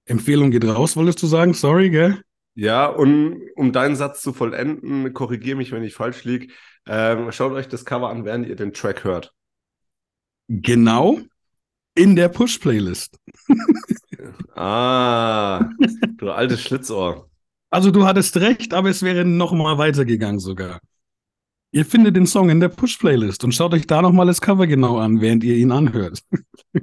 Empfehlung 0.05 0.51
geht 0.51 0.65
raus, 0.65 0.95
wolltest 0.95 1.23
du 1.23 1.27
sagen? 1.27 1.53
Sorry, 1.53 1.89
gell? 1.89 2.21
Ja, 2.59 2.87
und 2.87 3.41
um 3.55 3.71
deinen 3.71 3.95
Satz 3.95 4.21
zu 4.21 4.33
vollenden, 4.33 5.13
korrigiere 5.13 5.55
mich, 5.55 5.71
wenn 5.71 5.81
ich 5.81 5.93
falsch 5.93 6.25
liege. 6.25 6.47
Ähm, 6.85 7.31
schaut 7.31 7.53
euch 7.53 7.69
das 7.69 7.85
Cover 7.85 8.09
an, 8.09 8.25
während 8.25 8.47
ihr 8.47 8.57
den 8.57 8.73
Track 8.73 9.05
hört. 9.05 9.33
Genau 10.49 11.19
in 11.95 12.17
der 12.17 12.27
Push-Playlist. 12.27 13.17
ah, 14.55 15.69
du 16.17 16.31
altes 16.31 16.61
Schlitzohr. 16.61 17.29
Also 17.69 17.91
du 17.91 18.05
hattest 18.05 18.35
recht, 18.35 18.73
aber 18.73 18.89
es 18.89 19.03
wäre 19.03 19.23
noch 19.23 19.53
mal 19.53 19.77
weitergegangen 19.77 20.39
sogar. 20.39 20.81
Ihr 21.71 21.85
findet 21.85 22.17
den 22.17 22.27
Song 22.27 22.49
in 22.49 22.59
der 22.59 22.67
Push-Playlist 22.67 23.41
und 23.45 23.53
schaut 23.53 23.73
euch 23.73 23.87
da 23.87 24.01
nochmal 24.01 24.25
das 24.25 24.41
Cover 24.41 24.67
genau 24.67 24.97
an, 24.97 25.21
während 25.21 25.45
ihr 25.45 25.55
ihn 25.55 25.71
anhört. 25.71 26.23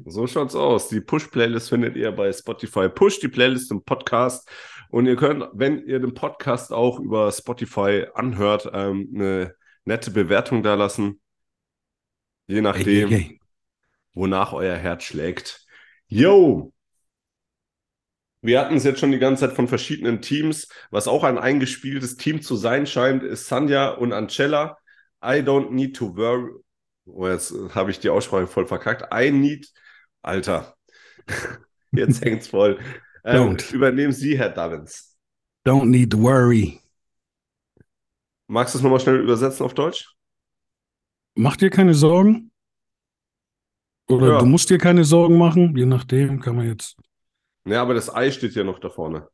So 0.07 0.27
schaut's 0.27 0.55
aus. 0.55 0.89
Die 0.89 1.01
Push-Playlist 1.01 1.69
findet 1.69 1.97
ihr 1.97 2.13
bei 2.13 2.33
Spotify. 2.33 2.89
Push 2.89 3.21
die 3.21 3.29
Playlist 3.29 3.71
im 3.71 3.83
Podcast. 3.83 4.49
Und 4.91 5.07
ihr 5.07 5.17
könnt, 5.17 5.45
wenn 5.53 5.87
ihr 5.87 5.99
den 5.99 6.15
Podcast 6.15 6.73
auch 6.73 7.01
über 7.01 7.31
Spotify 7.33 8.07
anhört, 8.15 8.71
ähm, 8.73 9.11
eine 9.15 9.55
nette 9.85 10.11
Bewertung 10.11 10.63
da 10.63 10.75
lassen. 10.75 11.21
Je 12.47 12.61
nachdem, 12.61 13.09
Hey, 13.09 13.23
hey, 13.23 13.41
wonach 14.15 14.53
euer 14.53 14.77
Herz 14.77 15.05
schlägt. 15.05 15.67
Yo! 16.09 16.73
Wir 18.43 18.61
hatten 18.61 18.77
es 18.77 18.85
jetzt 18.85 19.01
schon 19.01 19.11
die 19.11 19.19
ganze 19.19 19.47
Zeit 19.47 19.57
von 19.57 19.67
verschiedenen 19.67 20.23
Teams. 20.23 20.69
Was 20.91 21.09
auch 21.09 21.25
ein 21.25 21.39
eingespieltes 21.39 22.17
Team 22.17 22.43
zu 22.43 22.55
sein 22.55 22.87
scheint, 22.87 23.25
ist 23.25 23.49
Sanja 23.49 23.91
und 23.91 24.13
Ancella. 24.13 24.79
I 25.23 25.41
don't 25.41 25.71
need 25.71 25.97
to 25.97 26.17
worry. 26.17 26.53
Oh, 27.07 27.27
jetzt 27.27 27.53
habe 27.75 27.91
ich 27.91 27.99
die 27.99 28.11
Aussprache 28.11 28.47
voll 28.47 28.67
verkackt. 28.67 29.13
I 29.13 29.31
need. 29.31 29.69
Alter. 30.23 30.77
Jetzt 31.93 32.21
hängt's 32.25 32.49
voll. 32.49 32.79
Ähm, 33.27 33.57
Don't. 33.57 33.73
übernehmen 33.75 34.13
Sie, 34.13 34.39
Herr 34.39 34.51
Davins. 34.51 35.17
Don't 35.67 35.91
need 35.91 36.11
to 36.13 36.19
worry. 36.19 36.81
Magst 38.49 38.75
du 38.75 38.79
es 38.79 38.83
nochmal 38.83 39.01
schnell 39.01 39.21
übersetzen 39.21 39.65
auf 39.67 39.75
Deutsch? 39.75 40.17
Mach 41.35 41.57
dir 41.57 41.71
keine 41.71 41.95
Sorgen. 41.95 42.51
Oder 44.09 44.35
Ja. 44.35 44.39
du 44.39 44.47
musst 44.47 44.71
dir 44.71 44.79
keine 44.79 45.05
Sorgen 45.05 45.37
machen, 45.37 45.77
je 45.77 45.87
nachdem, 45.87 46.41
kann 46.41 46.57
man 46.57 46.67
jetzt. 46.67 46.97
Ja, 47.67 47.83
aber 47.83 47.95
das 47.95 48.15
Ei 48.15 48.31
steht 48.31 48.55
ja 48.55 48.65
noch 48.65 48.79
da 48.79 48.89
vorne. 48.89 49.29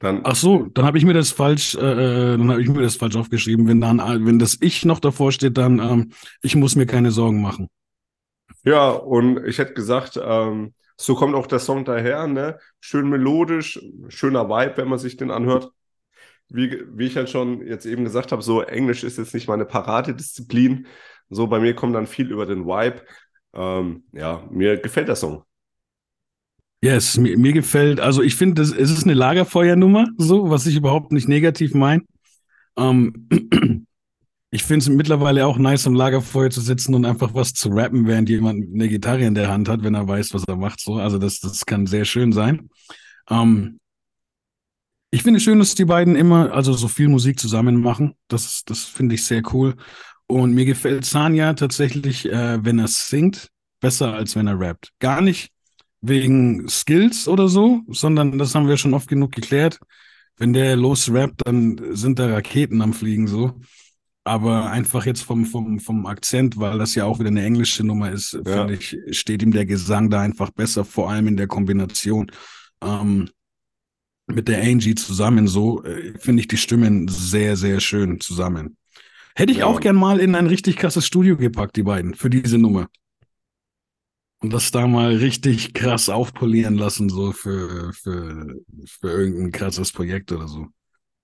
Dann, 0.00 0.20
Ach 0.24 0.36
so, 0.36 0.66
dann 0.74 0.84
habe 0.86 0.96
ich 0.96 1.04
mir 1.04 1.12
das 1.14 1.32
falsch, 1.32 1.74
äh, 1.74 1.78
äh, 1.80 2.38
dann 2.38 2.50
habe 2.50 2.62
ich 2.62 2.68
mir 2.68 2.82
das 2.82 2.94
falsch 2.96 3.16
aufgeschrieben. 3.16 3.66
Wenn 3.66 3.80
dann, 3.80 3.98
äh, 3.98 4.24
wenn 4.24 4.38
das 4.38 4.56
Ich 4.60 4.84
noch 4.84 5.00
davor 5.00 5.32
steht, 5.32 5.58
dann 5.58 5.80
ähm, 5.80 6.12
ich 6.40 6.54
muss 6.54 6.76
mir 6.76 6.86
keine 6.86 7.10
Sorgen 7.10 7.42
machen. 7.42 7.68
Ja, 8.64 8.90
und 8.90 9.44
ich 9.46 9.58
hätte 9.58 9.74
gesagt, 9.74 10.18
ähm, 10.22 10.74
so 11.00 11.14
kommt 11.14 11.34
auch 11.34 11.46
der 11.46 11.60
Song 11.60 11.84
daher, 11.84 12.26
ne? 12.26 12.58
Schön 12.80 13.08
melodisch, 13.08 13.80
schöner 14.08 14.48
Vibe, 14.48 14.76
wenn 14.76 14.88
man 14.88 14.98
sich 14.98 15.16
den 15.16 15.30
anhört. 15.30 15.70
Wie, 16.48 16.82
wie 16.92 17.06
ich 17.06 17.16
halt 17.16 17.30
schon 17.30 17.66
jetzt 17.66 17.86
eben 17.86 18.04
gesagt 18.04 18.32
habe, 18.32 18.42
so 18.42 18.62
Englisch 18.62 19.04
ist 19.04 19.18
jetzt 19.18 19.34
nicht 19.34 19.48
meine 19.48 19.64
Paradedisziplin. 19.64 20.86
So 21.30 21.46
bei 21.46 21.60
mir 21.60 21.74
kommt 21.74 21.94
dann 21.94 22.06
viel 22.06 22.30
über 22.30 22.46
den 22.46 22.66
Vibe. 22.66 23.02
Ähm, 23.54 24.04
ja, 24.12 24.46
mir 24.50 24.78
gefällt 24.78 25.08
der 25.08 25.16
Song. 25.16 25.44
Yes, 26.80 27.16
mir, 27.16 27.36
mir 27.36 27.52
gefällt, 27.52 28.00
also 28.00 28.22
ich 28.22 28.36
finde, 28.36 28.62
es 28.62 28.72
ist 28.72 29.04
eine 29.04 29.14
Lagerfeuernummer, 29.14 30.08
so, 30.16 30.48
was 30.48 30.66
ich 30.66 30.76
überhaupt 30.76 31.12
nicht 31.12 31.28
negativ 31.28 31.74
meine. 31.74 32.02
Ähm, 32.76 33.28
ich 34.50 34.62
finde 34.62 34.82
es 34.82 34.88
mittlerweile 34.88 35.46
auch 35.46 35.58
nice, 35.58 35.86
am 35.86 35.94
Lagerfeuer 35.94 36.50
zu 36.50 36.60
sitzen 36.60 36.94
und 36.94 37.04
einfach 37.04 37.34
was 37.34 37.52
zu 37.52 37.68
rappen, 37.68 38.06
während 38.06 38.28
jemand 38.28 38.64
eine 38.72 38.88
Gitarre 38.88 39.24
in 39.24 39.34
der 39.34 39.48
Hand 39.48 39.68
hat, 39.68 39.82
wenn 39.82 39.94
er 39.94 40.08
weiß, 40.08 40.32
was 40.32 40.44
er 40.44 40.56
macht. 40.56 40.80
So, 40.80 40.94
also 40.94 41.18
das, 41.18 41.40
das 41.40 41.66
kann 41.66 41.86
sehr 41.86 42.04
schön 42.04 42.32
sein. 42.32 42.70
Ähm, 43.28 43.78
ich 45.10 45.22
finde 45.22 45.38
es 45.38 45.44
schön, 45.44 45.58
dass 45.58 45.74
die 45.74 45.84
beiden 45.84 46.16
immer, 46.16 46.52
also 46.52 46.72
so 46.72 46.88
viel 46.88 47.08
Musik 47.08 47.38
zusammen 47.38 47.80
machen. 47.80 48.14
Das, 48.28 48.62
das 48.64 48.84
finde 48.84 49.14
ich 49.16 49.24
sehr 49.24 49.42
cool. 49.52 49.74
Und 50.26 50.54
mir 50.54 50.64
gefällt 50.64 51.04
Sanya 51.04 51.54
tatsächlich, 51.54 52.26
äh, 52.26 52.62
wenn 52.62 52.78
er 52.78 52.88
singt, 52.88 53.48
besser 53.80 54.14
als 54.14 54.36
wenn 54.36 54.46
er 54.46 54.58
rappt. 54.58 54.92
Gar 54.98 55.20
nicht 55.20 55.50
wegen 56.00 56.68
Skills 56.68 57.28
oder 57.28 57.48
so, 57.48 57.80
sondern 57.88 58.38
das 58.38 58.54
haben 58.54 58.68
wir 58.68 58.76
schon 58.76 58.94
oft 58.94 59.08
genug 59.08 59.32
geklärt. 59.32 59.78
Wenn 60.36 60.52
der 60.52 60.76
losrappt, 60.76 61.42
dann 61.46 61.80
sind 61.96 62.18
da 62.18 62.28
Raketen 62.28 62.80
am 62.80 62.92
Fliegen 62.92 63.26
so. 63.26 63.60
Aber 64.28 64.70
einfach 64.70 65.06
jetzt 65.06 65.22
vom, 65.22 65.46
vom, 65.46 65.80
vom 65.80 66.06
Akzent, 66.06 66.58
weil 66.58 66.78
das 66.78 66.94
ja 66.94 67.04
auch 67.04 67.18
wieder 67.18 67.28
eine 67.30 67.44
englische 67.44 67.84
Nummer 67.84 68.10
ist, 68.12 68.32
Ja. 68.44 68.44
finde 68.44 68.74
ich, 68.74 68.96
steht 69.12 69.42
ihm 69.42 69.52
der 69.52 69.66
Gesang 69.66 70.10
da 70.10 70.20
einfach 70.20 70.50
besser, 70.50 70.84
vor 70.84 71.10
allem 71.10 71.26
in 71.28 71.36
der 71.36 71.46
Kombination 71.48 72.30
ähm, 72.82 73.30
mit 74.26 74.48
der 74.48 74.62
Angie 74.62 74.94
zusammen 74.94 75.48
so, 75.48 75.82
äh, 75.84 76.14
finde 76.18 76.40
ich 76.42 76.48
die 76.48 76.56
Stimmen 76.56 77.08
sehr, 77.08 77.56
sehr 77.56 77.80
schön 77.80 78.20
zusammen. 78.20 78.76
Hätte 79.36 79.52
ich 79.52 79.58
Ja, 79.58 79.66
auch 79.66 79.80
gern 79.80 79.96
mal 79.96 80.20
in 80.20 80.34
ein 80.34 80.46
richtig 80.46 80.76
krasses 80.76 81.06
Studio 81.06 81.36
gepackt, 81.36 81.76
die 81.76 81.82
beiden, 81.84 82.14
für 82.14 82.30
diese 82.30 82.58
Nummer. 82.58 82.88
Und 84.40 84.52
das 84.52 84.70
da 84.70 84.86
mal 84.86 85.16
richtig 85.16 85.74
krass 85.74 86.08
aufpolieren 86.08 86.76
lassen, 86.76 87.08
so 87.08 87.32
für, 87.32 87.92
für, 87.92 88.54
für 88.86 89.08
irgendein 89.10 89.50
krasses 89.52 89.92
Projekt 89.92 90.30
oder 90.32 90.46
so. 90.46 90.66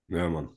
Ja, 0.09 0.29
Mann. 0.31 0.57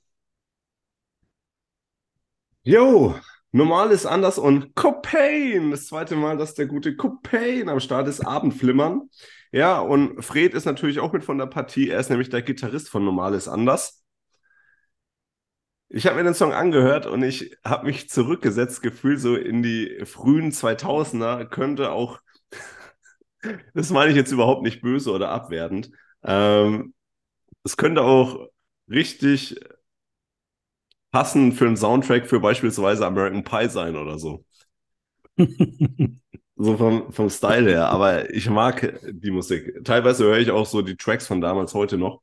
Yo, 2.68 3.16
normal 3.54 3.92
ist 3.92 4.06
anders 4.06 4.38
und 4.38 4.76
Copain, 4.76 5.72
das 5.72 5.88
zweite 5.88 6.18
Mal, 6.18 6.36
dass 6.36 6.54
der 6.54 6.66
gute 6.66 6.98
Copain 6.98 7.70
am 7.70 7.80
Start 7.80 8.10
ist, 8.10 8.20
Abendflimmern. 8.20 9.10
Ja, 9.54 9.80
und 9.80 10.22
Fred 10.22 10.54
ist 10.54 10.66
natürlich 10.66 11.00
auch 11.00 11.14
mit 11.14 11.24
von 11.24 11.38
der 11.38 11.46
Partie. 11.46 11.88
Er 11.88 12.02
ist 12.02 12.10
nämlich 12.10 12.28
der 12.28 12.42
Gitarrist 12.42 12.90
von 12.90 13.06
Normal 13.06 13.36
ist 13.36 13.48
anders. 13.48 14.04
Ich 15.88 16.08
habe 16.08 16.18
mir 16.18 16.26
den 16.26 16.34
Song 16.34 16.52
angehört 16.52 17.06
und 17.06 17.24
ich 17.24 17.56
habe 17.64 17.86
mich 17.86 18.10
zurückgesetzt, 18.10 18.82
gefühlt 18.82 19.22
so 19.22 19.38
in 19.38 19.64
die 19.64 20.02
frühen 20.04 20.52
2000er, 20.52 21.46
könnte 21.46 21.92
auch, 21.92 22.20
das 23.76 23.92
meine 23.92 24.12
ich 24.12 24.18
jetzt 24.18 24.34
überhaupt 24.34 24.64
nicht 24.64 24.82
böse 24.82 25.12
oder 25.14 25.30
abwertend, 25.30 25.92
ähm, 26.22 26.94
es 27.64 27.78
könnte 27.78 28.02
auch 28.02 28.50
richtig 28.90 29.58
passend 31.12 31.56
für 31.56 31.66
einen 31.68 31.78
Soundtrack 31.78 32.28
für 32.28 32.40
beispielsweise 32.40 33.06
American 33.06 33.44
Pie 33.44 33.70
sein 33.70 33.96
oder 33.96 34.20
so. 34.20 34.44
So 36.60 36.76
vom, 36.76 37.12
vom 37.14 37.30
Style 37.30 37.70
her. 37.70 37.90
Aber 37.90 38.34
ich 38.34 38.50
mag 38.50 39.00
die 39.08 39.30
Musik. 39.30 39.84
Teilweise 39.84 40.24
höre 40.24 40.40
ich 40.40 40.50
auch 40.50 40.66
so 40.66 40.82
die 40.82 40.96
Tracks 40.96 41.28
von 41.28 41.40
damals 41.40 41.76
heute 41.76 42.00
noch, 42.00 42.22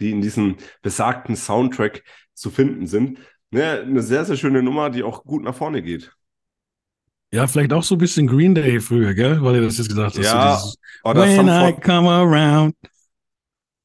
die 0.00 0.10
in 0.12 0.22
diesem 0.22 0.56
besagten 0.80 1.36
Soundtrack 1.36 2.02
zu 2.32 2.50
finden 2.50 2.86
sind. 2.86 3.18
Ja, 3.50 3.80
eine 3.80 4.00
sehr, 4.02 4.24
sehr 4.24 4.36
schöne 4.36 4.62
Nummer, 4.62 4.88
die 4.88 5.02
auch 5.02 5.24
gut 5.24 5.42
nach 5.42 5.54
vorne 5.54 5.82
geht. 5.82 6.10
Ja, 7.32 7.46
vielleicht 7.46 7.72
auch 7.72 7.82
so 7.82 7.96
ein 7.96 7.98
bisschen 7.98 8.26
Green 8.26 8.54
Day 8.54 8.80
früher, 8.80 9.12
gell? 9.12 9.42
Weil 9.42 9.60
du 9.60 9.66
das 9.66 9.78
jetzt 9.78 9.88
gesagt 9.88 10.16
hast. 10.16 10.24
Ja, 10.24 10.56
so 10.56 10.66
dieses, 10.68 10.78
Oder 11.04 11.22
When 11.22 11.48
I 11.48 11.74
40, 11.74 11.84
come 11.84 12.08
around. 12.10 12.74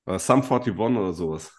oder 0.05 0.19
Sum 0.19 0.41
41 0.41 0.77
oder 0.77 1.13
sowas. 1.13 1.51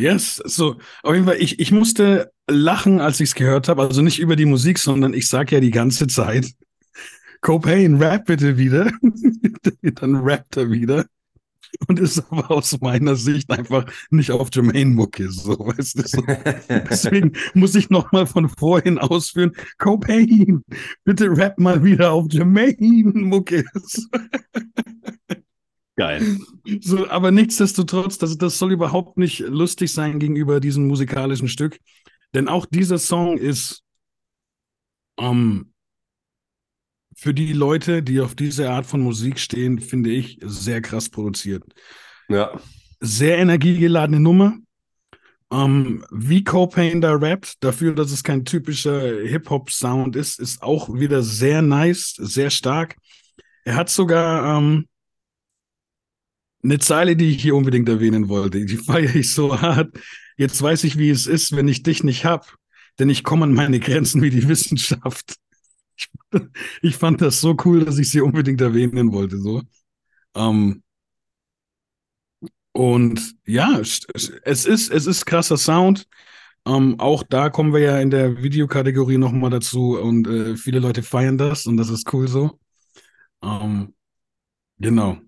Yes, 0.00 0.40
so, 0.46 0.76
auf 1.02 1.14
jeden 1.14 1.26
Fall, 1.26 1.36
ich, 1.38 1.60
ich 1.60 1.72
musste 1.72 2.32
lachen, 2.48 3.00
als 3.00 3.20
ich 3.20 3.30
es 3.30 3.34
gehört 3.34 3.68
habe. 3.68 3.82
Also 3.82 4.00
nicht 4.00 4.18
über 4.18 4.34
die 4.34 4.46
Musik, 4.46 4.78
sondern 4.78 5.12
ich 5.12 5.28
sag 5.28 5.52
ja 5.52 5.60
die 5.60 5.70
ganze 5.70 6.06
Zeit, 6.06 6.54
Copain, 7.42 7.96
rap 7.96 8.24
bitte 8.24 8.56
wieder. 8.56 8.90
Dann 9.82 10.16
rappt 10.16 10.56
er 10.56 10.70
wieder. 10.70 11.04
Und 11.86 12.00
ist 12.00 12.18
aber 12.30 12.50
aus 12.50 12.80
meiner 12.80 13.14
Sicht 13.14 13.50
einfach 13.50 13.84
nicht 14.10 14.30
auf 14.30 14.48
Jermaine-Mucke, 14.52 15.30
so, 15.30 15.58
weißt 15.58 15.98
du, 15.98 16.02
so. 16.08 16.22
Deswegen 16.90 17.32
muss 17.54 17.74
ich 17.74 17.90
nochmal 17.90 18.26
von 18.26 18.48
vorhin 18.48 18.98
ausführen, 18.98 19.52
Copain, 19.78 20.64
bitte 21.04 21.28
rap 21.36 21.58
mal 21.58 21.84
wieder 21.84 22.12
auf 22.12 22.26
Jermaine-Mucke. 22.30 23.64
Geil. 26.00 26.38
So, 26.80 27.08
aber 27.08 27.30
nichtsdestotrotz, 27.30 28.16
das, 28.18 28.38
das 28.38 28.58
soll 28.58 28.72
überhaupt 28.72 29.18
nicht 29.18 29.40
lustig 29.40 29.92
sein 29.92 30.18
gegenüber 30.18 30.60
diesem 30.60 30.86
musikalischen 30.86 31.48
Stück. 31.48 31.78
Denn 32.32 32.48
auch 32.48 32.64
dieser 32.64 32.98
Song 32.98 33.36
ist 33.38 33.82
ähm, 35.18 35.72
für 37.16 37.34
die 37.34 37.52
Leute, 37.52 38.02
die 38.02 38.20
auf 38.20 38.34
diese 38.34 38.70
Art 38.70 38.86
von 38.86 39.00
Musik 39.00 39.38
stehen, 39.38 39.80
finde 39.80 40.10
ich, 40.10 40.38
sehr 40.42 40.80
krass 40.80 41.08
produziert. 41.08 41.64
Ja, 42.28 42.58
Sehr 43.00 43.38
energiegeladene 43.38 44.20
Nummer. 44.20 44.56
Ähm, 45.50 46.04
wie 46.10 46.44
Copain 46.44 47.00
da 47.00 47.14
rappt, 47.14 47.64
dafür, 47.64 47.94
dass 47.94 48.12
es 48.12 48.22
kein 48.22 48.44
typischer 48.44 49.22
Hip-Hop-Sound 49.22 50.14
ist, 50.14 50.38
ist 50.38 50.62
auch 50.62 50.94
wieder 50.94 51.22
sehr 51.22 51.62
nice, 51.62 52.14
sehr 52.16 52.50
stark. 52.50 52.96
Er 53.64 53.74
hat 53.74 53.90
sogar 53.90 54.58
ähm, 54.58 54.86
eine 56.62 56.78
Zeile, 56.78 57.16
die 57.16 57.30
ich 57.30 57.42
hier 57.42 57.56
unbedingt 57.56 57.88
erwähnen 57.88 58.28
wollte. 58.28 58.64
Die 58.64 58.76
feiere 58.76 59.14
ich 59.14 59.32
so 59.32 59.60
hart. 59.60 59.98
Jetzt 60.36 60.60
weiß 60.60 60.84
ich, 60.84 60.98
wie 60.98 61.10
es 61.10 61.26
ist, 61.26 61.54
wenn 61.54 61.68
ich 61.68 61.82
dich 61.82 62.02
nicht 62.04 62.24
hab, 62.24 62.54
denn 62.98 63.10
ich 63.10 63.24
komme 63.24 63.44
an 63.44 63.54
meine 63.54 63.80
Grenzen 63.80 64.22
wie 64.22 64.30
die 64.30 64.48
Wissenschaft. 64.48 65.36
Ich, 65.96 66.08
ich 66.82 66.96
fand 66.96 67.20
das 67.20 67.40
so 67.40 67.56
cool, 67.64 67.84
dass 67.84 67.98
ich 67.98 68.10
sie 68.10 68.20
unbedingt 68.20 68.60
erwähnen 68.60 69.12
wollte. 69.12 69.38
So. 69.38 69.62
Ähm, 70.34 70.82
und 72.72 73.34
ja, 73.46 73.78
es 73.80 74.06
ist, 74.64 74.90
es 74.90 75.06
ist 75.06 75.26
krasser 75.26 75.56
Sound. 75.56 76.06
Ähm, 76.66 76.98
auch 76.98 77.22
da 77.22 77.48
kommen 77.50 77.72
wir 77.72 77.80
ja 77.80 77.98
in 78.00 78.10
der 78.10 78.42
Videokategorie 78.42 79.18
nochmal 79.18 79.50
dazu 79.50 79.98
und 79.98 80.26
äh, 80.28 80.56
viele 80.56 80.78
Leute 80.78 81.02
feiern 81.02 81.38
das 81.38 81.66
und 81.66 81.76
das 81.76 81.88
ist 81.88 82.12
cool 82.12 82.28
so. 82.28 82.58
Ähm, 83.42 83.94
genau. 84.78 85.18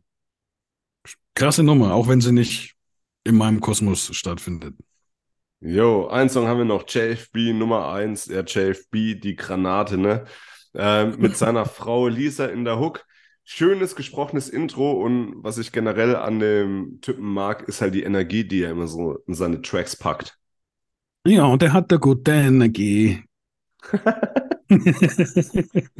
Krasse 1.35 1.63
Nummer, 1.63 1.95
auch 1.95 2.09
wenn 2.09 2.21
sie 2.21 2.33
nicht 2.33 2.75
in 3.25 3.37
meinem 3.37 3.61
Kosmos 3.61 4.15
stattfindet. 4.15 4.75
Jo, 5.61 6.09
ein 6.09 6.29
Song 6.29 6.49
haben 6.49 6.59
wir 6.59 6.65
noch, 6.65 6.85
JFB 6.89 7.53
Nummer 7.53 7.93
1, 7.93 8.27
der 8.27 8.45
JFB, 8.45 9.21
die 9.21 9.37
Granate, 9.37 9.97
ne? 9.97 10.25
Ähm, 10.75 11.17
mit 11.21 11.37
seiner 11.37 11.67
Frau 11.67 12.09
Lisa 12.09 12.47
in 12.47 12.65
der 12.65 12.81
Hook. 12.81 13.05
Schönes 13.45 13.97
gesprochenes 13.97 14.49
Intro 14.49 14.93
und 14.93 15.43
was 15.43 15.59
ich 15.59 15.73
generell 15.73 16.15
an 16.15 16.39
dem 16.39 17.01
Typen 17.01 17.27
mag, 17.27 17.69
ist 17.69 17.81
halt 17.81 17.95
die 17.95 18.05
Energie, 18.05 18.45
die 18.45 18.63
er 18.63 18.71
immer 18.71 18.87
so 18.87 19.19
in 19.27 19.35
seine 19.35 19.63
Tracks 19.63 19.97
packt. 19.97 20.39
Ja, 21.27 21.47
und 21.47 21.63
er 21.63 21.73
hat 21.73 21.91
eine 21.91 21.99
gute 21.99 22.33
Energie. 22.33 23.25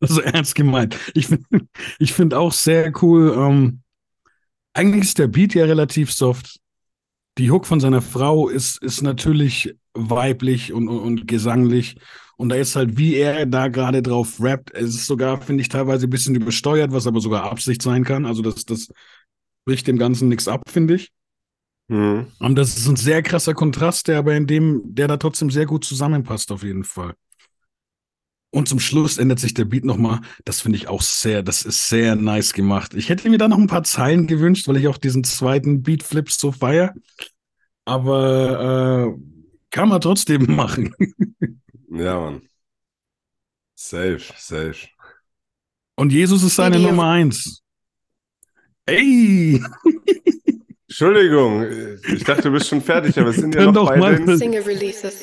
also 0.00 0.20
ernst 0.22 0.54
gemeint. 0.54 0.96
Ich 1.14 1.26
finde 1.26 1.66
ich 1.98 2.12
find 2.12 2.34
auch 2.34 2.52
sehr 2.52 2.92
cool. 3.02 3.34
Ähm, 3.36 3.80
eigentlich 4.78 5.04
ist 5.04 5.18
der 5.18 5.26
Beat 5.26 5.54
ja 5.54 5.64
relativ 5.64 6.12
soft. 6.12 6.60
Die 7.36 7.50
Hook 7.50 7.66
von 7.66 7.80
seiner 7.80 8.00
Frau 8.00 8.48
ist, 8.48 8.80
ist 8.80 9.02
natürlich 9.02 9.74
weiblich 9.92 10.72
und, 10.72 10.88
und, 10.88 11.00
und 11.00 11.28
gesanglich. 11.28 11.96
Und 12.36 12.50
da 12.50 12.56
ist 12.56 12.76
halt, 12.76 12.96
wie 12.96 13.16
er 13.16 13.44
da 13.46 13.66
gerade 13.66 14.02
drauf 14.02 14.40
rappt, 14.40 14.72
es 14.72 14.90
ist 14.90 15.06
sogar, 15.06 15.40
finde 15.40 15.62
ich, 15.62 15.68
teilweise 15.68 16.06
ein 16.06 16.10
bisschen 16.10 16.36
übersteuert, 16.36 16.92
was 16.92 17.08
aber 17.08 17.20
sogar 17.20 17.50
Absicht 17.50 17.82
sein 17.82 18.04
kann. 18.04 18.24
Also 18.24 18.40
das, 18.40 18.64
das 18.64 18.88
bricht 19.64 19.88
dem 19.88 19.98
Ganzen 19.98 20.28
nichts 20.28 20.46
ab, 20.46 20.62
finde 20.70 20.94
ich. 20.94 21.10
Mhm. 21.88 22.28
Und 22.38 22.54
das 22.54 22.76
ist 22.76 22.86
ein 22.86 22.94
sehr 22.94 23.22
krasser 23.22 23.54
Kontrast, 23.54 24.06
der 24.06 24.18
aber 24.18 24.36
in 24.36 24.46
dem, 24.46 24.82
der 24.84 25.08
da 25.08 25.16
trotzdem 25.16 25.50
sehr 25.50 25.66
gut 25.66 25.84
zusammenpasst, 25.84 26.52
auf 26.52 26.62
jeden 26.62 26.84
Fall. 26.84 27.14
Und 28.50 28.66
zum 28.66 28.80
Schluss 28.80 29.18
ändert 29.18 29.40
sich 29.40 29.52
der 29.52 29.66
Beat 29.66 29.84
nochmal. 29.84 30.20
Das 30.44 30.62
finde 30.62 30.78
ich 30.78 30.88
auch 30.88 31.02
sehr, 31.02 31.42
das 31.42 31.62
ist 31.62 31.88
sehr 31.88 32.16
nice 32.16 32.54
gemacht. 32.54 32.94
Ich 32.94 33.10
hätte 33.10 33.28
mir 33.28 33.36
da 33.36 33.46
noch 33.46 33.58
ein 33.58 33.66
paar 33.66 33.84
Zeilen 33.84 34.26
gewünscht, 34.26 34.66
weil 34.68 34.78
ich 34.78 34.88
auch 34.88 34.96
diesen 34.96 35.22
zweiten 35.24 35.82
Beat-Flip 35.82 36.30
so 36.30 36.50
feier. 36.52 36.94
Aber 37.84 39.14
äh, 39.14 39.20
kann 39.70 39.88
man 39.88 40.00
trotzdem 40.00 40.46
machen. 40.56 40.94
ja, 41.90 42.18
Mann. 42.18 42.42
Safe, 43.74 44.20
safe. 44.36 44.88
Und 45.96 46.12
Jesus 46.12 46.42
ist 46.42 46.56
seine 46.56 46.78
Nummer 46.78 47.10
eins. 47.10 47.62
Ey! 48.86 49.62
Entschuldigung, 50.88 51.66
ich 52.14 52.24
dachte, 52.24 52.42
du 52.42 52.52
bist 52.52 52.68
schon 52.68 52.80
fertig, 52.80 53.18
aber 53.18 53.26
wir 53.26 53.40
sind 53.40 53.54
ja 53.54 53.70
noch 53.70 53.88
bei 53.88 54.14
den 54.14 54.38
Single 54.38 54.62
Releases. 54.62 55.22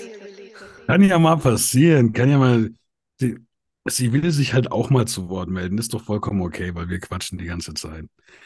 Kann 0.86 1.02
ja 1.02 1.18
mal 1.18 1.38
passieren, 1.38 2.14
kann 2.14 2.30
ja 2.30 2.38
mal 2.38 2.70
Sie, 3.18 3.38
sie 3.86 4.14
will 4.14 4.32
sich 4.32 4.54
halt 4.54 4.72
auch 4.72 4.90
mal 4.90 5.08
zu 5.08 5.30
Wort 5.30 5.50
melden. 5.50 5.78
Ist 5.78 5.94
doch 5.94 6.04
vollkommen 6.04 6.42
okay, 6.42 6.74
weil 6.76 6.90
wir 6.90 7.00
quatschen 7.00 7.38
die 7.38 7.46
ganze 7.46 7.74
Zeit. 7.74 8.06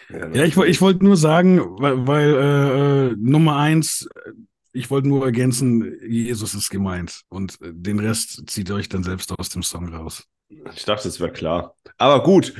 Ja, 0.09 0.29
ja 0.29 0.43
ich, 0.43 0.57
ich 0.57 0.81
wollte 0.81 1.03
nur 1.03 1.17
sagen, 1.17 1.59
weil, 1.79 2.07
weil 2.07 2.29
äh, 2.29 3.07
äh 3.11 3.15
Nummer 3.17 3.57
eins, 3.57 4.07
ich 4.73 4.89
wollte 4.89 5.07
nur 5.07 5.25
ergänzen, 5.25 5.97
Jesus 6.07 6.53
ist 6.53 6.69
gemeint. 6.69 7.23
Und 7.29 7.61
äh, 7.61 7.71
den 7.73 7.99
Rest 7.99 8.43
zieht 8.49 8.71
euch 8.71 8.89
dann 8.89 9.03
selbst 9.03 9.31
aus 9.37 9.49
dem 9.49 9.63
Song 9.63 9.93
raus. 9.93 10.25
Ich 10.75 10.85
dachte, 10.85 11.07
es 11.07 11.19
wäre 11.19 11.31
klar. 11.31 11.75
Aber 11.97 12.23
gut, 12.23 12.53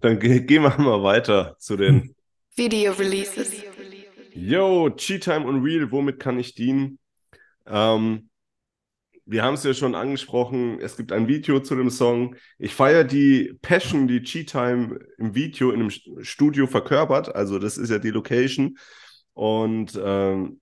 dann 0.00 0.18
gehen 0.18 0.62
wir 0.62 0.76
mal 0.78 1.02
weiter 1.02 1.56
zu 1.58 1.76
den 1.76 2.14
Video 2.56 2.92
Releases. 2.92 3.52
Yo, 4.34 4.90
Cheat 4.90 5.24
Time 5.24 5.46
Unreal, 5.46 5.90
womit 5.90 6.20
kann 6.20 6.38
ich 6.38 6.54
dienen? 6.54 6.98
Ähm, 7.66 8.27
wir 9.30 9.42
haben 9.42 9.54
es 9.54 9.62
ja 9.62 9.74
schon 9.74 9.94
angesprochen, 9.94 10.80
es 10.80 10.96
gibt 10.96 11.12
ein 11.12 11.28
Video 11.28 11.60
zu 11.60 11.76
dem 11.76 11.90
Song. 11.90 12.34
Ich 12.58 12.74
feiere 12.74 13.04
die 13.04 13.58
Passion, 13.60 14.08
die 14.08 14.22
Cheat-Time 14.22 14.98
im 15.18 15.34
Video 15.34 15.70
in 15.70 15.80
einem 15.80 15.90
Studio 16.24 16.66
verkörpert. 16.66 17.34
Also 17.34 17.58
das 17.58 17.76
ist 17.76 17.90
ja 17.90 17.98
die 17.98 18.10
Location. 18.10 18.78
Und 19.34 20.00
ähm, 20.02 20.60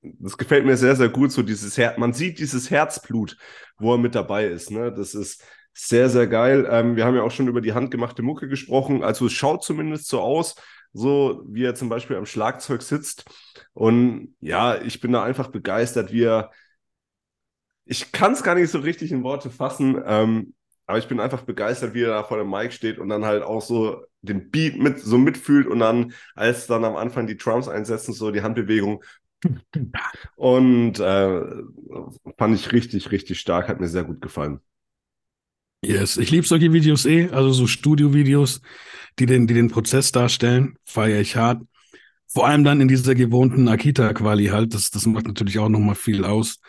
das 0.00 0.38
gefällt 0.38 0.64
mir 0.64 0.76
sehr, 0.76 0.94
sehr 0.94 1.08
gut. 1.08 1.32
So 1.32 1.42
dieses 1.42 1.76
Her 1.76 1.96
man 1.98 2.12
sieht 2.12 2.38
dieses 2.38 2.70
Herzblut, 2.70 3.36
wo 3.78 3.94
er 3.94 3.98
mit 3.98 4.14
dabei 4.14 4.46
ist. 4.46 4.70
Ne? 4.70 4.92
Das 4.92 5.14
ist 5.14 5.42
sehr, 5.72 6.08
sehr 6.08 6.28
geil. 6.28 6.68
Ähm, 6.70 6.94
wir 6.94 7.04
haben 7.04 7.16
ja 7.16 7.22
auch 7.22 7.32
schon 7.32 7.48
über 7.48 7.60
die 7.60 7.72
handgemachte 7.72 8.22
Mucke 8.22 8.46
gesprochen. 8.46 9.02
Also 9.02 9.26
es 9.26 9.32
schaut 9.32 9.64
zumindest 9.64 10.06
so 10.06 10.20
aus, 10.20 10.54
so 10.92 11.42
wie 11.48 11.64
er 11.64 11.74
zum 11.74 11.88
Beispiel 11.88 12.14
am 12.14 12.26
Schlagzeug 12.26 12.82
sitzt. 12.82 13.24
Und 13.72 14.36
ja, 14.38 14.80
ich 14.80 15.00
bin 15.00 15.10
da 15.10 15.24
einfach 15.24 15.48
begeistert, 15.48 16.12
wie 16.12 16.22
er 16.22 16.52
ich 17.88 18.12
kann 18.12 18.32
es 18.32 18.42
gar 18.42 18.54
nicht 18.54 18.70
so 18.70 18.78
richtig 18.78 19.10
in 19.12 19.24
Worte 19.24 19.50
fassen, 19.50 20.00
ähm, 20.04 20.54
aber 20.86 20.98
ich 20.98 21.08
bin 21.08 21.20
einfach 21.20 21.42
begeistert, 21.42 21.94
wie 21.94 22.02
er 22.02 22.10
da 22.10 22.22
vor 22.22 22.38
dem 22.38 22.50
Mic 22.50 22.72
steht 22.72 22.98
und 22.98 23.08
dann 23.08 23.24
halt 23.24 23.42
auch 23.42 23.62
so 23.62 24.04
den 24.22 24.50
Beat 24.50 24.78
mit 24.78 25.00
so 25.00 25.18
mitfühlt 25.18 25.66
und 25.66 25.80
dann, 25.80 26.12
als 26.34 26.66
dann 26.66 26.84
am 26.84 26.96
Anfang 26.96 27.26
die 27.26 27.36
Drums 27.36 27.68
einsetzen, 27.68 28.12
so 28.12 28.30
die 28.30 28.42
Handbewegung. 28.42 29.02
Und 30.36 30.98
äh, 30.98 31.40
fand 32.36 32.54
ich 32.54 32.72
richtig, 32.72 33.10
richtig 33.10 33.38
stark, 33.40 33.68
hat 33.68 33.80
mir 33.80 33.88
sehr 33.88 34.04
gut 34.04 34.20
gefallen. 34.20 34.60
Yes, 35.84 36.16
ich 36.16 36.30
liebe 36.30 36.46
solche 36.46 36.72
Videos 36.72 37.06
eh, 37.06 37.28
also 37.30 37.52
so 37.52 37.66
Studio-Videos, 37.66 38.60
die 39.18 39.26
den, 39.26 39.46
die 39.46 39.54
den 39.54 39.70
Prozess 39.70 40.10
darstellen, 40.10 40.76
feiere 40.84 41.20
ich 41.20 41.36
hart. 41.36 41.62
Vor 42.26 42.46
allem 42.46 42.64
dann 42.64 42.80
in 42.80 42.88
dieser 42.88 43.14
gewohnten 43.14 43.68
Akita-Quali 43.68 44.46
halt, 44.46 44.74
das, 44.74 44.90
das 44.90 45.06
macht 45.06 45.26
natürlich 45.26 45.58
auch 45.58 45.68
nochmal 45.68 45.94
viel 45.94 46.24
aus. 46.24 46.60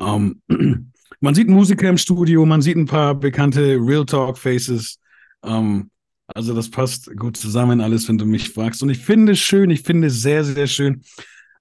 Ähm, 0.00 0.42
man 1.20 1.34
sieht 1.34 1.48
Musiker 1.48 1.88
im 1.88 1.98
Studio, 1.98 2.44
man 2.46 2.62
sieht 2.62 2.76
ein 2.76 2.86
paar 2.86 3.14
bekannte 3.14 3.76
Real 3.76 4.04
Talk 4.06 4.38
Faces. 4.38 4.98
Ähm, 5.44 5.90
also 6.26 6.54
das 6.54 6.70
passt 6.70 7.14
gut 7.16 7.36
zusammen 7.36 7.80
alles, 7.80 8.08
wenn 8.08 8.18
du 8.18 8.24
mich 8.24 8.50
fragst. 8.50 8.82
Und 8.82 8.90
ich 8.90 8.98
finde 8.98 9.32
es 9.32 9.40
schön, 9.40 9.70
ich 9.70 9.82
finde 9.82 10.08
es 10.08 10.22
sehr, 10.22 10.44
sehr 10.44 10.66
schön. 10.66 11.02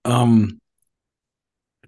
Ähm, 0.05 0.59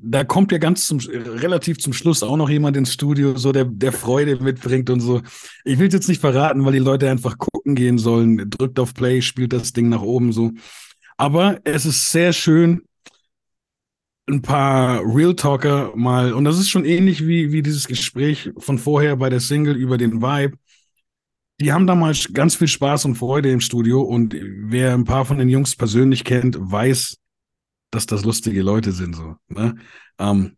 da 0.04 0.24
kommt 0.24 0.52
ja 0.52 0.58
ganz 0.58 0.88
zum, 0.88 0.98
relativ 1.00 1.78
zum 1.78 1.94
Schluss 1.94 2.24
auch 2.24 2.36
noch 2.36 2.50
jemand 2.50 2.76
ins 2.76 2.92
Studio, 2.92 3.38
so 3.38 3.52
der, 3.52 3.66
der 3.66 3.92
Freude 3.92 4.42
mitbringt 4.42 4.90
und 4.90 5.00
so. 5.00 5.22
Ich 5.64 5.78
will 5.78 5.88
es 5.88 5.94
jetzt 5.94 6.10
nicht 6.10 6.22
verraten, 6.22 6.66
weil 6.66 6.74
die 6.74 6.80
Leute 6.80 7.10
einfach 7.10 7.38
gucken 7.38 7.76
gehen 7.76 8.00
sollen. 8.00 8.50
Drückt 8.50 8.80
auf 8.80 8.96
Play, 8.96 9.22
spielt 9.22 9.54
das 9.54 9.74
Ding 9.74 9.90
nach 9.90 10.02
oben 10.02 10.34
so. 10.34 10.52
Aber 11.18 11.60
es 11.66 11.86
ist 11.86 12.12
sehr 12.12 12.34
schön, 12.34 12.82
ein 14.32 14.42
paar 14.42 15.02
Real 15.04 15.36
Talker 15.36 15.92
mal, 15.96 16.34
und 16.34 16.46
das 16.46 16.58
ist 16.58 16.70
schon 16.70 16.86
ähnlich 16.86 17.28
wie, 17.28 17.52
wie 17.52 17.62
dieses 17.62 17.88
Gespräch 17.88 18.52
von 18.58 18.78
vorher 18.78 19.16
bei 19.18 19.30
der 19.30 19.40
Single 19.40 19.76
über 19.76 19.98
den 19.98 20.22
Vibe. 20.22 20.58
Die 21.60 21.72
haben 21.72 21.86
da 21.86 21.94
mal 21.94 22.16
ganz 22.34 22.56
viel 22.56 22.68
Spaß 22.68 23.06
und 23.06 23.16
Freude 23.16 23.52
im 23.52 23.62
Studio 23.62 24.02
und 24.02 24.36
wer 24.36 24.94
ein 24.94 25.04
paar 25.04 25.26
von 25.26 25.38
den 25.38 25.50
Jungs 25.50 25.76
persönlich 25.76 26.24
kennt, 26.24 26.58
weiß, 26.60 27.18
dass 27.92 28.06
das 28.06 28.26
lustige 28.26 28.64
Leute 28.64 28.92
sind, 28.92 29.16
so. 29.16 29.36
Ne? 29.50 29.76
Ähm, 30.18 30.56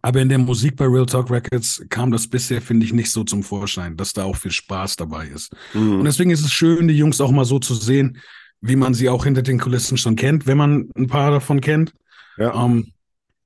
aber 0.00 0.20
in 0.20 0.28
der 0.28 0.38
Musik 0.38 0.76
bei 0.76 0.86
Real 0.86 1.06
Talk 1.06 1.30
Records 1.30 1.84
kam 1.90 2.10
das 2.10 2.26
bisher, 2.26 2.62
finde 2.62 2.86
ich, 2.86 2.92
nicht 2.92 3.10
so 3.10 3.22
zum 3.24 3.42
Vorschein, 3.42 3.96
dass 3.96 4.14
da 4.14 4.24
auch 4.24 4.36
viel 4.36 4.50
Spaß 4.50 4.96
dabei 4.96 5.26
ist. 5.28 5.54
Mhm. 5.74 6.00
Und 6.00 6.04
deswegen 6.06 6.30
ist 6.30 6.44
es 6.44 6.50
schön, 6.50 6.88
die 6.88 6.96
Jungs 6.96 7.20
auch 7.20 7.30
mal 7.30 7.44
so 7.44 7.58
zu 7.58 7.74
sehen, 7.74 8.18
wie 8.62 8.76
man 8.76 8.94
sie 8.94 9.08
auch 9.08 9.24
hinter 9.24 9.42
den 9.42 9.58
Kulissen 9.58 9.98
schon 9.98 10.16
kennt, 10.16 10.46
wenn 10.46 10.56
man 10.56 10.88
ein 10.96 11.08
paar 11.08 11.30
davon 11.30 11.60
kennt. 11.60 11.92
Ja. 12.38 12.64
Ähm, 12.64 12.92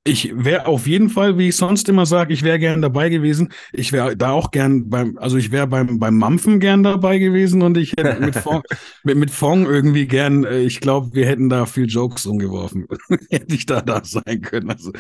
ich 0.07 0.33
wäre 0.35 0.67
auf 0.67 0.87
jeden 0.87 1.11
Fall, 1.11 1.39
wie 1.39 1.49
ich 1.49 1.57
sonst 1.57 1.89
immer 1.89 2.07
sage, 2.07 2.33
ich 2.33 2.43
wäre 2.43 2.59
gern 2.59 2.83
dabei 2.83 3.09
gewesen. 3.09 3.53
Ich 3.73 3.93
wäre 3.93 4.17
da 4.17 4.31
auch 4.31 4.51
gern 4.51 4.89
beim, 4.89 5.19
also 5.19 5.37
ich 5.37 5.51
wäre 5.51 5.67
beim, 5.67 5.99
beim 5.99 6.17
Mampfen 6.17 6.61
gern 6.61 6.83
dabei 6.83 7.19
gewesen 7.19 7.63
und 7.63 7.77
ich 7.77 7.93
hätte 7.93 8.21
mit 8.21 8.37
Fong, 8.37 8.63
mit, 9.05 9.17
mit 9.17 9.31
Fong 9.31 9.67
irgendwie 9.67 10.07
gern, 10.07 10.45
äh, 10.45 10.61
ich 10.61 10.81
glaube, 10.81 11.15
wir 11.15 11.27
hätten 11.27 11.49
da 11.49 11.67
viel 11.67 11.87
Jokes 11.87 12.27
umgeworfen. 12.27 12.87
hätte 13.31 13.55
ich 13.55 13.67
da 13.67 13.81
da 13.81 14.03
sein 14.05 14.41
können. 14.43 14.71
Also 14.71 14.93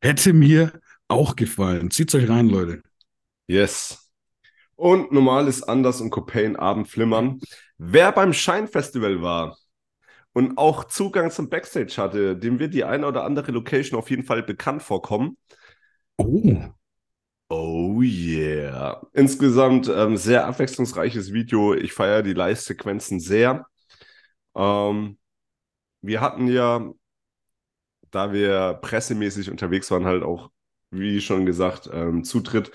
hätte 0.00 0.32
mir 0.32 0.72
auch 1.08 1.36
gefallen. 1.36 1.90
Zieht's 1.90 2.14
euch 2.14 2.28
rein, 2.28 2.48
Leute. 2.48 2.82
Yes. 3.46 4.10
Und 4.76 5.12
normal 5.12 5.48
ist 5.48 5.62
anders 5.62 6.00
und 6.00 6.10
Copain 6.10 6.56
Abend 6.56 6.88
flimmern. 6.88 7.40
Wer 7.78 8.12
beim 8.12 8.32
Shine 8.32 8.68
Festival 8.68 9.22
war, 9.22 9.56
und 10.34 10.58
auch 10.58 10.84
Zugang 10.84 11.30
zum 11.30 11.48
Backstage 11.48 11.94
hatte, 11.96 12.36
dem 12.36 12.58
wird 12.58 12.74
die 12.74 12.84
eine 12.84 13.06
oder 13.06 13.24
andere 13.24 13.52
Location 13.52 13.98
auf 13.98 14.10
jeden 14.10 14.24
Fall 14.24 14.42
bekannt 14.42 14.82
vorkommen. 14.82 15.38
Oh. 16.18 16.56
Oh 17.48 18.02
yeah. 18.02 19.00
Insgesamt 19.12 19.88
ähm, 19.88 20.16
sehr 20.16 20.46
abwechslungsreiches 20.46 21.32
Video. 21.32 21.74
Ich 21.74 21.92
feiere 21.92 22.22
die 22.22 22.32
Live-Sequenzen 22.32 23.20
sehr. 23.20 23.66
Ähm, 24.56 25.18
wir 26.02 26.20
hatten 26.20 26.48
ja, 26.48 26.90
da 28.10 28.32
wir 28.32 28.74
pressemäßig 28.82 29.50
unterwegs 29.50 29.90
waren, 29.90 30.04
halt 30.04 30.24
auch, 30.24 30.50
wie 30.90 31.20
schon 31.20 31.46
gesagt, 31.46 31.88
ähm, 31.92 32.24
Zutritt 32.24 32.72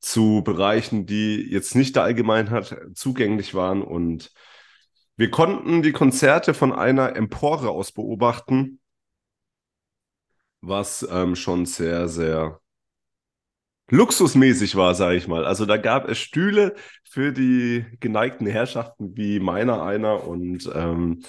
zu 0.00 0.42
Bereichen, 0.44 1.06
die 1.06 1.36
jetzt 1.50 1.74
nicht 1.74 1.96
der 1.96 2.02
Allgemeinheit 2.02 2.76
zugänglich 2.94 3.54
waren 3.54 3.82
und 3.82 4.32
wir 5.22 5.30
konnten 5.30 5.82
die 5.82 5.92
Konzerte 5.92 6.52
von 6.52 6.72
einer 6.72 7.14
Empore 7.14 7.70
aus 7.70 7.92
beobachten, 7.92 8.80
was 10.60 11.06
ähm, 11.08 11.36
schon 11.36 11.64
sehr, 11.64 12.08
sehr 12.08 12.60
luxusmäßig 13.88 14.74
war, 14.74 14.96
sage 14.96 15.14
ich 15.14 15.28
mal. 15.28 15.44
Also 15.44 15.64
da 15.64 15.76
gab 15.76 16.08
es 16.08 16.18
Stühle 16.18 16.74
für 17.08 17.30
die 17.30 17.84
geneigten 18.00 18.48
Herrschaften 18.48 19.16
wie 19.16 19.38
meiner 19.38 19.84
einer 19.84 20.26
und 20.26 20.68
ähm, 20.74 21.22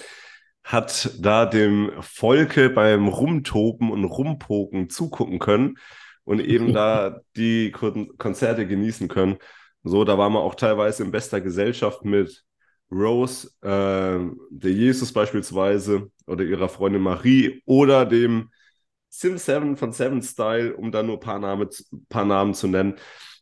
hat 0.64 1.16
da 1.20 1.46
dem 1.46 1.92
Volke 2.00 2.70
beim 2.70 3.06
Rumtoben 3.06 3.92
und 3.92 4.02
Rumpoken 4.02 4.90
zugucken 4.90 5.38
können 5.38 5.76
und 6.24 6.40
eben 6.40 6.72
da 6.72 7.20
die 7.36 7.70
Kon 7.70 8.18
Konzerte 8.18 8.66
genießen 8.66 9.06
können. 9.06 9.36
So, 9.84 10.02
da 10.02 10.18
waren 10.18 10.32
wir 10.32 10.40
auch 10.40 10.56
teilweise 10.56 11.04
in 11.04 11.12
bester 11.12 11.40
Gesellschaft 11.40 12.04
mit 12.04 12.44
Rose, 12.90 13.48
äh, 13.62 14.18
der 14.50 14.72
Jesus 14.72 15.12
beispielsweise 15.12 16.10
oder 16.26 16.44
ihrer 16.44 16.68
Freundin 16.68 17.02
Marie 17.02 17.62
oder 17.66 18.06
dem 18.06 18.50
Sim 19.08 19.38
7 19.38 19.76
von 19.76 19.92
Seven 19.92 20.22
Style, 20.22 20.76
um 20.76 20.90
da 20.92 21.02
nur 21.02 21.16
ein 21.16 21.20
paar, 21.20 21.38
Name, 21.38 21.68
paar 22.08 22.24
Namen 22.24 22.54
zu 22.54 22.66
nennen. 22.68 22.96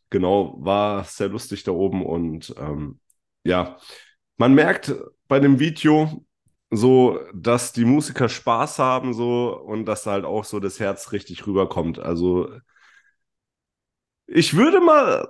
Genau, 0.09 0.55
war 0.59 1.03
sehr 1.05 1.29
lustig 1.29 1.63
da 1.63 1.71
oben 1.71 2.05
und 2.05 2.53
ähm, 2.59 2.99
ja, 3.43 3.77
man 4.37 4.53
merkt 4.53 4.93
bei 5.27 5.39
dem 5.39 5.59
Video 5.59 6.25
so, 6.71 7.19
dass 7.33 7.73
die 7.73 7.85
Musiker 7.85 8.29
Spaß 8.29 8.79
haben 8.79 9.13
so 9.13 9.57
und 9.59 9.85
dass 9.85 10.03
da 10.03 10.11
halt 10.11 10.25
auch 10.25 10.45
so 10.45 10.59
das 10.59 10.79
Herz 10.79 11.11
richtig 11.11 11.47
rüberkommt. 11.47 11.99
Also 11.99 12.49
ich 14.27 14.55
würde 14.55 14.79
mal, 14.81 15.27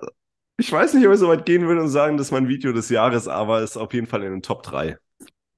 ich 0.63 0.71
weiß 0.71 0.93
nicht, 0.93 1.05
ob 1.05 1.13
ich 1.13 1.19
so 1.19 1.27
weit 1.27 1.45
gehen 1.45 1.67
würde 1.67 1.81
und 1.81 1.89
sagen, 1.89 2.15
das 2.15 2.27
ist 2.27 2.31
mein 2.31 2.47
Video 2.47 2.71
des 2.71 2.87
Jahres, 2.87 3.27
aber 3.27 3.61
ist 3.61 3.75
auf 3.75 3.93
jeden 3.93 4.07
Fall 4.07 4.23
in 4.23 4.31
den 4.31 4.41
Top 4.41 4.63
3. 4.63 4.97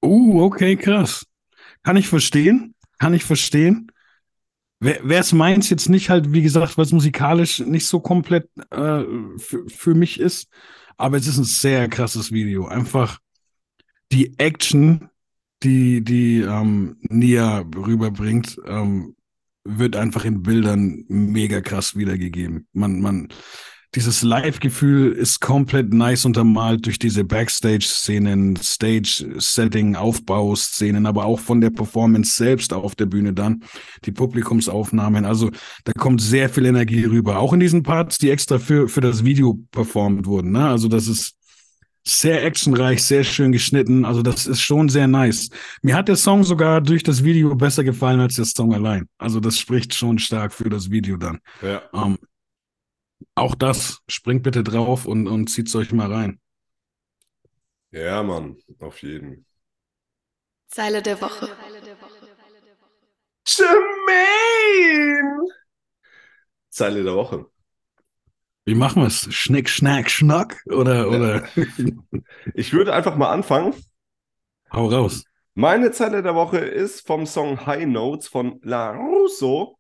Uh, 0.04 0.42
okay, 0.42 0.76
krass. 0.76 1.28
Kann 1.84 1.96
ich 1.96 2.08
verstehen. 2.08 2.74
Kann 2.98 3.14
ich 3.14 3.24
verstehen. 3.24 3.92
Wer 4.80 5.20
es 5.20 5.32
meins 5.32 5.70
jetzt 5.70 5.90
nicht 5.90 6.10
halt, 6.10 6.34
wie 6.34 6.42
gesagt, 6.42 6.78
weil 6.78 6.86
es 6.86 6.92
musikalisch 6.92 7.60
nicht 7.60 7.86
so 7.86 8.00
komplett 8.00 8.50
äh, 8.72 9.04
für, 9.38 9.64
für 9.68 9.94
mich 9.94 10.20
ist, 10.20 10.48
aber 10.98 11.18
es 11.18 11.28
ist 11.28 11.38
ein 11.38 11.44
sehr 11.44 11.88
krasses 11.88 12.32
Video. 12.32 12.68
Einfach 12.68 13.20
die 14.12 14.38
Action, 14.40 15.10
die, 15.62 16.04
die 16.04 16.42
ähm, 16.42 16.98
Nia 17.02 17.60
rüberbringt, 17.60 18.60
ähm, 18.66 19.16
wird 19.64 19.96
einfach 19.96 20.26
in 20.26 20.42
Bildern 20.42 21.06
mega 21.08 21.62
krass 21.62 21.96
wiedergegeben. 21.96 22.68
Man, 22.74 23.02
man, 23.02 23.30
dieses 23.96 24.22
Live-Gefühl 24.22 25.14
ist 25.14 25.40
komplett 25.40 25.94
nice 25.94 26.26
untermalt 26.26 26.86
durch 26.86 27.00
diese 27.00 27.24
Backstage-Szenen, 27.24 28.58
Stage-Setting, 28.58 29.96
Aufbauszenen, 29.96 31.06
aber 31.06 31.26
auch 31.26 31.40
von 31.40 31.62
der 31.62 31.70
Performance 31.70 32.36
selbst 32.36 32.74
auf 32.74 32.96
der 32.96 33.06
Bühne 33.06 33.34
dann, 33.34 33.64
die 34.04 34.12
Publikumsaufnahmen. 34.12 35.24
Also 35.26 35.50
da 35.86 35.94
kommt 35.94 36.22
sehr 36.22 36.50
viel 36.50 36.66
Energie 36.66 37.06
rüber. 37.06 37.40
Auch 37.40 37.54
in 37.54 37.60
diesen 37.62 37.84
Parts, 37.84 38.18
die 38.18 38.30
extra 38.30 38.60
für, 38.60 38.90
für 38.90 39.02
das 39.02 39.24
Video 39.24 39.60
performt 39.72 40.26
wurden. 40.26 40.52
Ne? 40.52 40.68
Also 40.68 40.90
das 40.90 41.08
ist 41.08 41.36
sehr 42.04 42.46
actionreich, 42.46 43.04
sehr 43.04 43.24
schön 43.24 43.52
geschnitten. 43.52 44.06
Also 44.06 44.22
das 44.22 44.46
ist 44.46 44.62
schon 44.62 44.90
sehr 44.90 45.08
nice. 45.08 45.50
Mir 45.82 45.96
hat 45.96 46.08
der 46.08 46.18
Song 46.18 46.44
sogar 46.44 46.82
durch 46.82 47.02
das 47.02 47.24
Video 47.24 47.56
besser 47.56 47.84
gefallen 47.84 48.20
als 48.20 48.36
der 48.36 48.46
Song 48.46 48.74
allein. 48.74 49.08
Also 49.18 49.40
das 49.40 49.58
spricht 49.58 49.96
schon 49.96 50.20
stark 50.20 50.54
für 50.54 50.70
das 50.70 50.92
Video 50.92 51.18
dann. 51.18 51.40
Ja. 51.64 51.82
Um, 51.92 52.12
ähm, 52.12 52.18
auch 53.36 53.56
das, 53.56 54.02
springt 54.08 54.44
bitte 54.44 54.64
drauf 54.64 55.06
und, 55.06 55.28
und 55.28 55.50
zieht 55.50 55.68
es 55.68 55.76
euch 55.76 55.92
mal 55.92 56.12
rein. 56.12 56.40
Ja, 57.92 58.24
Mann, 58.24 58.58
auf 58.80 59.02
jeden. 59.02 59.46
Zeile 60.68 61.02
der 61.02 61.20
Woche. 61.22 61.50
Jermaine! 63.48 65.46
Zeile 66.70 67.04
der 67.04 67.16
Woche. 67.16 67.46
Wie 68.66 68.76
machen 68.76 69.04
wir 69.04 69.08
es? 69.08 69.34
Schnick, 69.34 69.70
schnack, 69.70 70.10
schnack? 70.10 70.62
Oder, 70.66 71.10
oder? 71.10 71.44
Ich 72.54 72.74
würde 72.74 72.94
einfach 72.94 73.16
mal 73.16 73.32
anfangen. 73.32 73.74
Hau 74.72 74.88
raus. 74.88 75.24
Meine 75.54 75.92
Zeile 75.92 76.24
der 76.24 76.36
Woche 76.36 76.58
ist 76.58 77.06
vom 77.06 77.26
Song 77.26 77.66
High 77.66 77.86
Notes 77.86 78.28
von 78.28 78.60
La 78.64 78.92
Russo. 78.92 79.75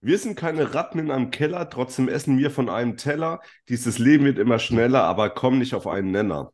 Wir 0.00 0.18
sind 0.18 0.36
keine 0.36 0.74
Ratten 0.74 0.98
in 0.98 1.10
einem 1.10 1.30
Keller, 1.30 1.68
trotzdem 1.70 2.08
essen 2.08 2.38
wir 2.38 2.50
von 2.50 2.68
einem 2.68 2.96
Teller. 2.96 3.40
Dieses 3.68 3.98
Leben 3.98 4.24
wird 4.24 4.38
immer 4.38 4.58
schneller, 4.58 5.02
aber 5.02 5.30
komm 5.30 5.58
nicht 5.58 5.74
auf 5.74 5.86
einen 5.86 6.12
Nenner. 6.12 6.52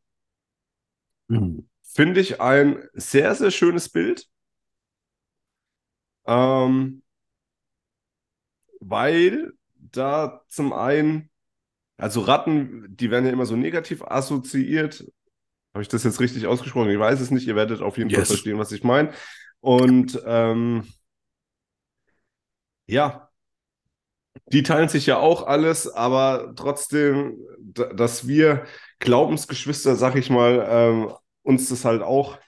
Mhm. 1.29 1.69
Finde 1.83 2.21
ich 2.21 2.41
ein 2.41 2.83
sehr, 2.95 3.35
sehr 3.35 3.51
schönes 3.51 3.91
Bild. 3.91 4.27
Ähm, 6.27 7.03
weil 8.81 9.53
da 9.75 10.43
zum 10.49 10.73
einen, 10.73 11.31
also 11.99 12.23
Ratten, 12.23 12.97
die 12.97 13.11
werden 13.11 13.27
ja 13.27 13.33
immer 13.33 13.47
so 13.47 13.57
negativ 13.57 14.03
assoziiert. 14.03 15.05
Habe 15.75 15.83
ich 15.83 15.89
das 15.89 16.05
jetzt 16.05 16.21
richtig 16.21 16.47
ausgesprochen? 16.47 16.91
Ich 16.91 16.99
weiß 16.99 17.21
es 17.21 17.31
nicht. 17.31 17.47
Ihr 17.47 17.57
werdet 17.57 17.83
auf 17.83 17.99
jeden 17.99 18.09
yes. 18.09 18.21
Fall 18.21 18.27
verstehen, 18.27 18.59
was 18.59 18.73
ich 18.73 18.85
meine. 18.85 19.13
Und 19.61 20.21
ähm, 20.25 20.87
ja, 22.87 23.24
die 24.47 24.63
teilen 24.63 24.89
sich 24.89 25.07
ja 25.07 25.19
auch 25.19 25.47
alles, 25.47 25.89
aber 25.89 26.53
trotzdem, 26.57 27.37
dass 27.59 28.27
wir 28.27 28.65
Glaubensgeschwister, 28.99 29.97
sag 29.97 30.17
ich 30.17 30.31
mal, 30.31 30.67
ähm, 30.69 31.13
uns 31.43 31.69
das 31.69 31.85
halt 31.85 32.03
auch 32.03 32.39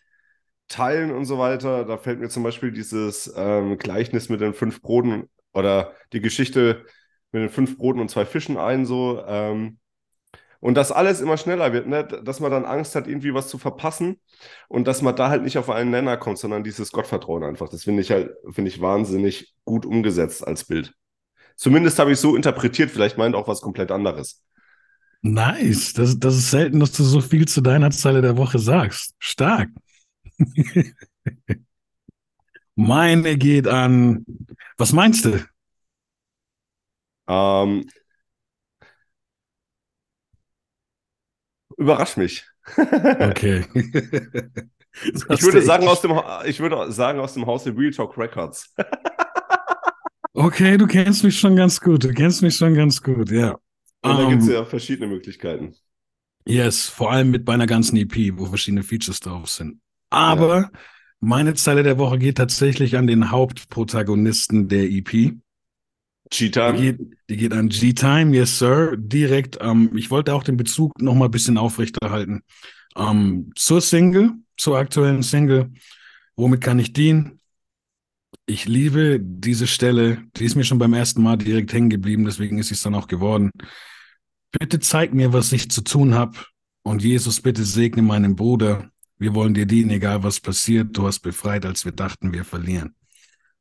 teilen 0.68 1.12
und 1.12 1.25
so 1.25 1.38
weiter. 1.38 1.85
Da 1.85 1.99
fällt 1.99 2.20
mir 2.20 2.29
zum 2.29 2.42
Beispiel 2.42 2.72
dieses 2.72 3.33
ähm, 3.37 3.79
Gleichnis 3.79 4.29
mit 4.29 4.40
den 4.40 4.55
fünf 4.55 4.83
Broten 4.83 5.29
oder 5.53 5.92
die 6.12 6.20
Geschichte 6.20 6.85
mit 7.33 7.42
den 7.42 7.51
fünf 7.51 7.77
Broten 7.77 8.01
und 8.01 8.11
zwei 8.11 8.25
Fischen 8.27 8.57
ein, 8.57 8.87
so. 8.87 9.22
Ähm, 9.27 9.79
und 10.61 10.75
dass 10.75 10.90
alles 10.90 11.20
immer 11.20 11.37
schneller 11.37 11.72
wird, 11.72 11.87
ne? 11.87 12.05
dass 12.05 12.40
man 12.40 12.51
dann 12.51 12.64
Angst 12.64 12.94
hat, 12.94 13.07
irgendwie 13.07 13.35
was 13.35 13.49
zu 13.49 13.59
verpassen 13.59 14.20
und 14.68 14.88
dass 14.88 15.03
man 15.03 15.14
da 15.14 15.29
halt 15.29 15.42
nicht 15.42 15.59
auf 15.59 15.70
einen 15.70 15.90
Nenner 15.90 16.16
kommt, 16.16 16.38
sondern 16.38 16.64
dieses 16.64 16.92
Gottvertrauen 16.92 17.44
einfach. 17.44 17.68
Das 17.68 17.85
finde 17.85 18.03
ich 18.03 18.11
halt, 18.11 18.31
finde 18.51 18.70
ich 18.70 18.81
wahnsinnig 18.81 19.55
gut 19.64 19.87
umgesetzt 19.87 20.46
als 20.46 20.64
Bild. 20.64 20.94
Zumindest 21.57 21.99
habe 21.99 22.12
ich 22.12 22.21
so 22.21 22.37
interpretiert, 22.37 22.90
vielleicht 22.90 23.19
meint 23.19 23.35
auch 23.35 23.49
was 23.49 23.61
komplett 23.61 23.90
anderes. 23.90 24.42
Nice. 25.23 25.92
Das, 25.95 26.19
das 26.19 26.37
ist 26.37 26.51
selten, 26.51 26.81
dass 26.81 26.92
du 26.92 27.03
so 27.03 27.21
viel 27.21 27.49
zu 27.49 27.61
deiner 27.61 27.90
Zeile 27.90 28.23
der 28.23 28.37
Woche 28.37 28.59
sagst. 28.59 29.14
Stark. 29.19 29.71
Meine 32.77 33.38
geht 33.38 33.66
an. 33.66 34.25
Was 34.77 34.92
meinst 34.92 35.25
du? 35.25 35.42
Ähm, 37.29 37.88
überrasch 41.77 42.16
mich. 42.16 42.45
okay. 42.77 43.64
ich 43.75 45.42
würde 45.42 45.62
sagen 45.62 45.88
aus 45.88 46.03
dem 46.03 46.21
ich 46.45 46.61
würde 46.61 46.92
sagen 46.92 47.19
aus 47.21 47.35
dem 47.35 47.47
Hause 47.47 47.75
Real 47.77 47.92
Talk 47.92 48.16
Records. 48.19 48.75
Okay, 50.37 50.77
du 50.77 50.87
kennst 50.87 51.25
mich 51.25 51.38
schon 51.38 51.57
ganz 51.57 51.81
gut. 51.81 52.05
Du 52.05 52.12
kennst 52.12 52.42
mich 52.42 52.57
schon 52.57 52.75
ganz 52.75 53.03
gut, 53.03 53.31
ja. 53.31 53.53
Und 54.03 54.18
da 54.18 54.25
um, 54.25 54.31
gibt 54.31 54.42
es 54.42 54.49
ähm, 54.49 54.55
ja 54.55 54.64
verschiedene 54.64 55.09
Möglichkeiten. 55.09 55.75
Yes, 56.46 56.87
vor 56.87 57.11
allem 57.11 57.31
mit 57.31 57.44
bei 57.44 57.55
einer 57.55 57.66
ganzen 57.66 57.96
EP, 57.96 58.33
wo 58.37 58.46
verschiedene 58.46 58.83
Features 58.83 59.20
drauf 59.20 59.49
sind. 59.49 59.81
Aber 60.11 60.57
ja. 60.57 60.70
meine 61.18 61.55
Zeile 61.55 61.83
der 61.83 61.99
Woche 61.99 62.18
geht 62.18 62.37
tatsächlich 62.37 62.96
an 62.96 63.09
den 63.09 63.31
Hauptprotagonisten 63.31 64.68
der 64.68 64.85
EP. 64.85 65.35
G-Time? 66.31 66.72
Die 66.75 66.83
geht, 66.83 67.01
die 67.31 67.37
geht 67.37 67.53
an 67.53 67.68
G-Time, 67.68 68.35
yes, 68.35 68.59
sir. 68.59 68.96
Direkt. 68.96 69.59
Ähm, 69.61 69.90
ich 69.96 70.11
wollte 70.11 70.35
auch 70.35 70.44
den 70.44 70.57
Bezug 70.57 71.01
noch 71.01 71.14
mal 71.14 71.27
ein 71.27 71.31
bisschen 71.31 71.59
aufrechterhalten. 71.59 72.42
Ähm, 72.96 73.51
zur 73.57 73.81
Single, 73.81 74.33
zur 74.57 74.79
aktuellen 74.79 75.22
Single. 75.22 75.72
Womit 76.37 76.61
kann 76.61 76.79
ich 76.79 76.92
dienen? 76.92 77.36
Ich 78.46 78.66
liebe 78.66 79.18
diese 79.20 79.66
Stelle. 79.66 80.22
Die 80.37 80.44
ist 80.44 80.54
mir 80.54 80.64
schon 80.64 80.78
beim 80.78 80.94
ersten 80.94 81.22
Mal 81.22 81.37
direkt 81.37 81.72
hängen 81.72 81.90
geblieben, 81.90 82.24
deswegen 82.24 82.59
ist 82.59 82.70
es 82.70 82.82
dann 82.82 82.94
auch 82.94 83.09
geworden. 83.09 83.50
Bitte 84.52 84.78
zeig 84.78 85.12
mir, 85.12 85.32
was 85.32 85.52
ich 85.52 85.70
zu 85.70 85.82
tun 85.82 86.14
habe. 86.14 86.38
Und 86.82 87.02
Jesus, 87.02 87.40
bitte 87.40 87.64
segne 87.64 88.02
meinen 88.02 88.37
Bruder. 88.37 88.88
Wir 89.18 89.35
wollen 89.35 89.54
dir 89.54 89.66
dienen, 89.66 89.90
egal 89.90 90.22
was 90.22 90.40
passiert. 90.40 90.96
Du 90.96 91.06
hast 91.06 91.20
befreit, 91.20 91.66
als 91.66 91.85
wir 91.85 91.92
dachten, 91.92 92.32
wir 92.32 92.44
verlieren. 92.44 92.94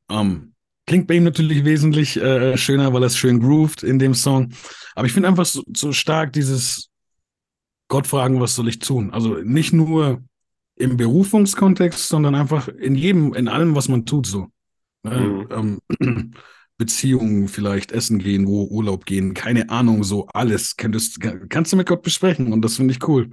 Ähm, 0.10 0.54
Klingt 0.88 1.08
bei 1.08 1.16
ihm 1.16 1.24
natürlich 1.24 1.66
wesentlich 1.66 2.18
äh, 2.18 2.56
schöner, 2.58 2.94
weil 2.94 3.02
er 3.02 3.08
es 3.08 3.18
schön 3.18 3.40
grooved 3.40 3.82
in 3.82 3.98
dem 3.98 4.14
Song. 4.14 4.54
Aber 4.94 5.08
ich 5.08 5.14
finde 5.14 5.30
einfach 5.30 5.46
so, 5.46 5.64
so 5.76 5.92
stark 5.94 6.32
dieses 6.34 6.92
Gott 7.88 8.06
fragen, 8.06 8.40
was 8.40 8.56
soll 8.56 8.68
ich 8.68 8.80
tun? 8.80 9.12
Also 9.12 9.36
nicht 9.36 9.74
nur 9.74 10.24
im 10.76 10.98
Berufungskontext, 10.98 12.08
sondern 12.08 12.36
einfach 12.36 12.68
in 12.68 12.94
jedem, 12.94 13.34
in 13.34 13.48
allem, 13.48 13.76
was 13.76 13.88
man 13.88 14.06
tut, 14.06 14.28
so. 14.28 14.50
Ne? 15.06 15.48
Mhm. 15.56 15.80
Ähm, 16.00 16.32
Beziehungen 16.78 17.48
vielleicht, 17.48 17.94
Essen 17.94 18.20
gehen, 18.20 18.48
wo 18.48 18.66
Urlaub 18.66 19.06
gehen, 19.06 19.34
keine 19.34 19.70
Ahnung, 19.70 20.04
so 20.04 20.28
alles. 20.28 20.76
Könntest, 20.76 21.20
kannst 21.50 21.72
du 21.72 21.78
mit 21.78 21.88
Gott 21.88 22.02
besprechen 22.02 22.52
und 22.52 22.62
das 22.64 22.76
finde 22.76 22.94
ich 22.94 23.08
cool. 23.08 23.30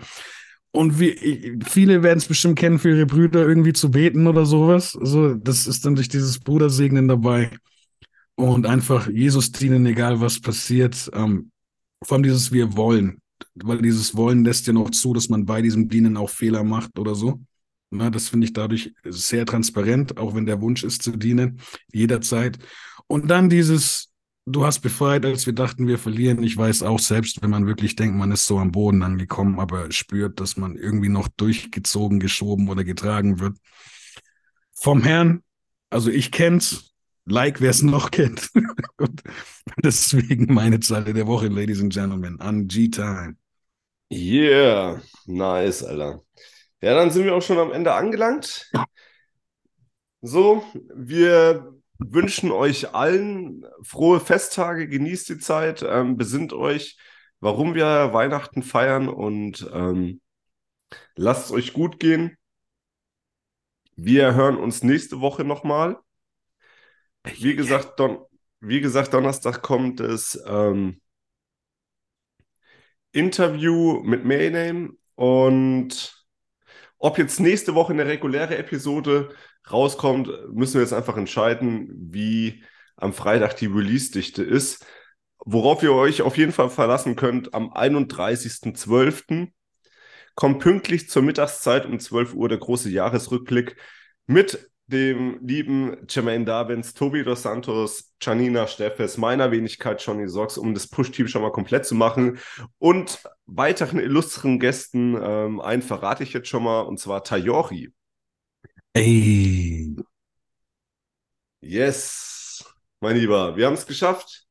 Und 0.71 0.99
wie, 0.99 1.59
viele 1.67 2.03
werden 2.03 2.19
es 2.19 2.27
bestimmt 2.27 2.59
kennen, 2.59 2.79
für 2.79 2.91
ihre 2.91 3.07
Brüder 3.07 3.47
irgendwie 3.47 3.73
zu 3.73 3.91
beten 3.91 4.27
oder 4.27 4.47
sowas. 4.47 4.97
So, 5.03 5.35
das 5.35 5.67
ist 5.67 5.85
dann 5.85 5.97
durch 5.97 6.09
dieses 6.09 6.39
Brudersegnen 6.39 7.09
dabei. 7.09 7.51
Und 8.37 8.67
einfach 8.67 9.09
Jesus 9.09 9.53
dienen, 9.53 9.85
egal 9.85 10.21
was 10.21 10.41
passiert. 10.41 11.11
Ähm, 11.13 11.51
vor 12.03 12.17
allem 12.17 12.23
dieses 12.23 12.53
Wir 12.53 12.75
wollen. 12.77 13.19
Weil 13.55 13.83
dieses 13.83 14.17
Wollen 14.17 14.45
lässt 14.45 14.67
ja 14.67 14.73
noch 14.73 14.91
zu, 14.91 15.13
dass 15.13 15.29
man 15.29 15.45
bei 15.45 15.61
diesem 15.61 15.89
Dienen 15.89 16.17
auch 16.17 16.31
Fehler 16.31 16.65
macht 16.65 16.99
oder 16.99 17.15
so. 17.15 17.41
Na, 17.93 18.09
das 18.09 18.31
finde 18.31 18.47
ich 18.47 18.55
dadurch 18.55 18.95
sehr 19.05 19.45
transparent, 19.45 20.17
auch 20.17 20.35
wenn 20.35 20.47
der 20.47 20.63
Wunsch 20.63 20.83
ist 20.83 21.03
zu 21.03 21.11
dienen, 21.13 21.61
jederzeit. 21.93 22.59
Und 23.07 23.31
dann 23.31 23.51
dieses, 23.51 24.11
du 24.47 24.65
hast 24.65 24.81
befreit, 24.81 25.27
als 25.27 25.45
wir 25.45 25.53
dachten, 25.53 25.87
wir 25.87 25.99
verlieren. 25.99 26.43
Ich 26.43 26.57
weiß 26.57 26.85
auch 26.85 26.99
selbst, 26.99 27.43
wenn 27.43 27.51
man 27.51 27.67
wirklich 27.67 27.95
denkt, 27.95 28.17
man 28.17 28.33
ist 28.33 28.47
so 28.47 28.59
am 28.59 28.73
Boden 28.73 29.03
angekommen, 29.03 29.61
aber 29.61 29.93
spürt, 29.93 30.41
dass 30.41 30.57
man 30.57 30.77
irgendwie 30.77 31.11
noch 31.11 31.29
durchgezogen, 31.29 32.19
geschoben 32.19 32.71
oder 32.71 32.83
getragen 32.83 33.41
wird. 33.41 33.59
Vom 34.73 35.03
Herrn, 35.03 35.43
also 35.91 36.09
ich 36.09 36.31
kenn's, 36.31 36.95
like 37.27 37.61
wer 37.61 37.71
es 37.71 37.83
noch 37.83 38.11
kennt. 38.11 38.49
Und 38.97 39.23
deswegen 39.85 40.53
meine 40.55 40.81
Zeile 40.81 41.13
der 41.13 41.27
Woche, 41.27 41.49
Ladies 41.49 41.83
and 41.83 41.93
Gentlemen, 41.93 42.41
an 42.41 42.69
G-Time. 42.69 43.37
Yeah, 44.11 45.03
nice, 45.27 45.83
Alter. 45.83 46.23
Ja, 46.83 46.95
dann 46.95 47.11
sind 47.13 47.25
wir 47.25 47.35
auch 47.37 47.43
schon 47.43 47.59
am 47.59 47.73
Ende 47.73 47.95
angelangt. 47.95 48.71
So, 50.21 50.65
wir 50.95 51.73
wünschen 51.99 52.51
euch 52.51 52.93
allen 52.93 53.65
frohe 53.83 54.19
Festtage, 54.19 54.89
genießt 54.89 55.29
die 55.29 55.39
Zeit, 55.39 55.85
ähm, 55.89 56.17
besinnt 56.17 56.53
euch, 56.53 56.99
warum 57.39 57.75
wir 57.75 58.13
Weihnachten 58.13 58.65
feiern 58.65 59.09
und 59.09 59.69
ähm, 59.73 60.21
lasst 61.15 61.47
es 61.47 61.53
euch 61.53 61.73
gut 61.73 62.01
gehen. 62.01 62.37
Wir 63.95 64.35
hören 64.35 64.57
uns 64.57 64.83
nächste 64.83 65.21
Woche 65.21 65.45
nochmal. 65.45 65.99
Wie 67.25 67.55
gesagt, 67.55 68.01
Don 68.01 68.25
wie 68.61 68.81
gesagt, 68.81 69.13
Donnerstag 69.15 69.63
kommt 69.63 69.99
das 70.01 70.41
ähm, 70.47 71.01
Interview 73.13 74.01
mit 74.03 74.25
Mayname 74.25 74.91
und 75.17 76.22
ob 77.03 77.19
jetzt 77.19 77.41
nächste 77.41 77.75
Woche 77.75 77.93
eine 77.93 78.07
reguläre 78.07 78.57
Episode 78.57 79.31
rauskommt, 79.69 80.31
müssen 80.53 80.75
wir 80.75 80.83
jetzt 80.83 80.93
einfach 80.93 81.17
entscheiden, 81.17 81.89
wie 82.13 82.63
am 82.97 83.13
Freitag 83.13 83.57
die 83.57 83.67
Release-Dichte 83.67 84.45
ist. 84.45 84.87
Worauf 85.45 85.83
ihr 85.83 85.93
euch 85.93 86.23
auf 86.23 86.37
jeden 86.37 86.53
Fall 86.53 86.71
verlassen 86.71 87.17
könnt, 87.17 87.55
am 87.55 87.73
31.12. 87.73 89.49
kommt 90.37 90.61
pünktlich 90.61 91.11
zur 91.11 91.23
Mittagszeit 91.23 91.87
um 91.87 91.99
12 91.99 92.35
Uhr 92.35 92.49
der 92.49 92.59
große 92.59 92.89
Jahresrückblick 92.89 93.75
mit 94.29 94.71
dem 94.87 95.39
lieben 95.47 96.07
Jermaine 96.09 96.45
Davins, 96.45 96.95
Tobi 96.95 97.25
Dos 97.25 97.43
Santos, 97.43 98.13
Janina 98.21 98.67
Steffes, 98.67 99.17
meiner 99.17 99.51
Wenigkeit 99.51 100.03
Johnny 100.05 100.29
Socks, 100.29 100.59
um 100.59 100.75
das 100.75 100.89
Push-Team 100.89 101.29
schon 101.29 101.43
mal 101.43 101.53
komplett 101.53 101.87
zu 101.87 101.95
machen. 101.95 102.39
Und 102.79 103.23
weiteren 103.47 103.99
illustren 103.99 104.59
Gästen, 104.59 105.17
ähm, 105.21 105.61
einen 105.61 105.83
verrate 105.83 106.23
ich 106.23 106.33
jetzt 106.33 106.49
schon 106.49 106.65
mal, 106.65 106.81
und 106.83 106.99
zwar 106.99 107.25
Tayori. 107.25 107.93
Ey. 108.95 109.97
Yes, 111.61 112.65
mein 113.01 113.17
Lieber, 113.17 113.57
wir 113.57 113.67
haben 113.67 113.75
es 113.75 113.87
geschafft. 113.87 114.47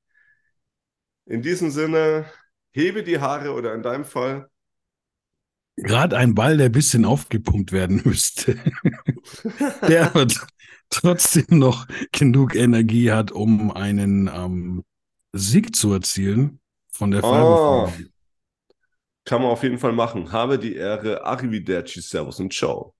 In 1.26 1.42
diesem 1.42 1.72
Sinne, 1.72 2.26
hebe 2.74 3.04
die 3.04 3.20
Haare 3.20 3.54
oder 3.54 3.74
in 3.74 3.82
deinem 3.84 4.06
Fall. 4.06 4.51
Gerade 5.78 6.18
ein 6.18 6.36
Ball, 6.36 6.58
der 6.58 6.68
ein 6.68 6.72
bisschen 6.72 7.06
aufgepumpt 7.06 7.72
werden 7.72 8.02
müsste. 8.06 8.58
der 9.88 10.08
aber 10.08 10.28
trotzdem 10.90 11.60
noch 11.60 11.88
genug 12.12 12.56
Energie 12.56 13.12
hat, 13.12 13.32
um 13.32 13.72
einen 13.72 14.30
ähm, 14.34 14.84
Sieg 15.34 15.76
zu 15.76 15.94
erzielen 15.94 16.60
von 16.92 17.12
der 17.12 17.24
oh. 17.24 17.90
Kann 19.24 19.42
man 19.42 19.52
auf 19.52 19.64
jeden 19.64 19.78
Fall 19.78 19.94
machen. 19.94 20.32
Habe 20.32 20.58
die 20.58 20.76
Ehre. 20.76 21.24
Arrivederci, 21.24 22.02
Servus 22.02 22.40
und 22.40 22.54
Ciao. 22.54 22.90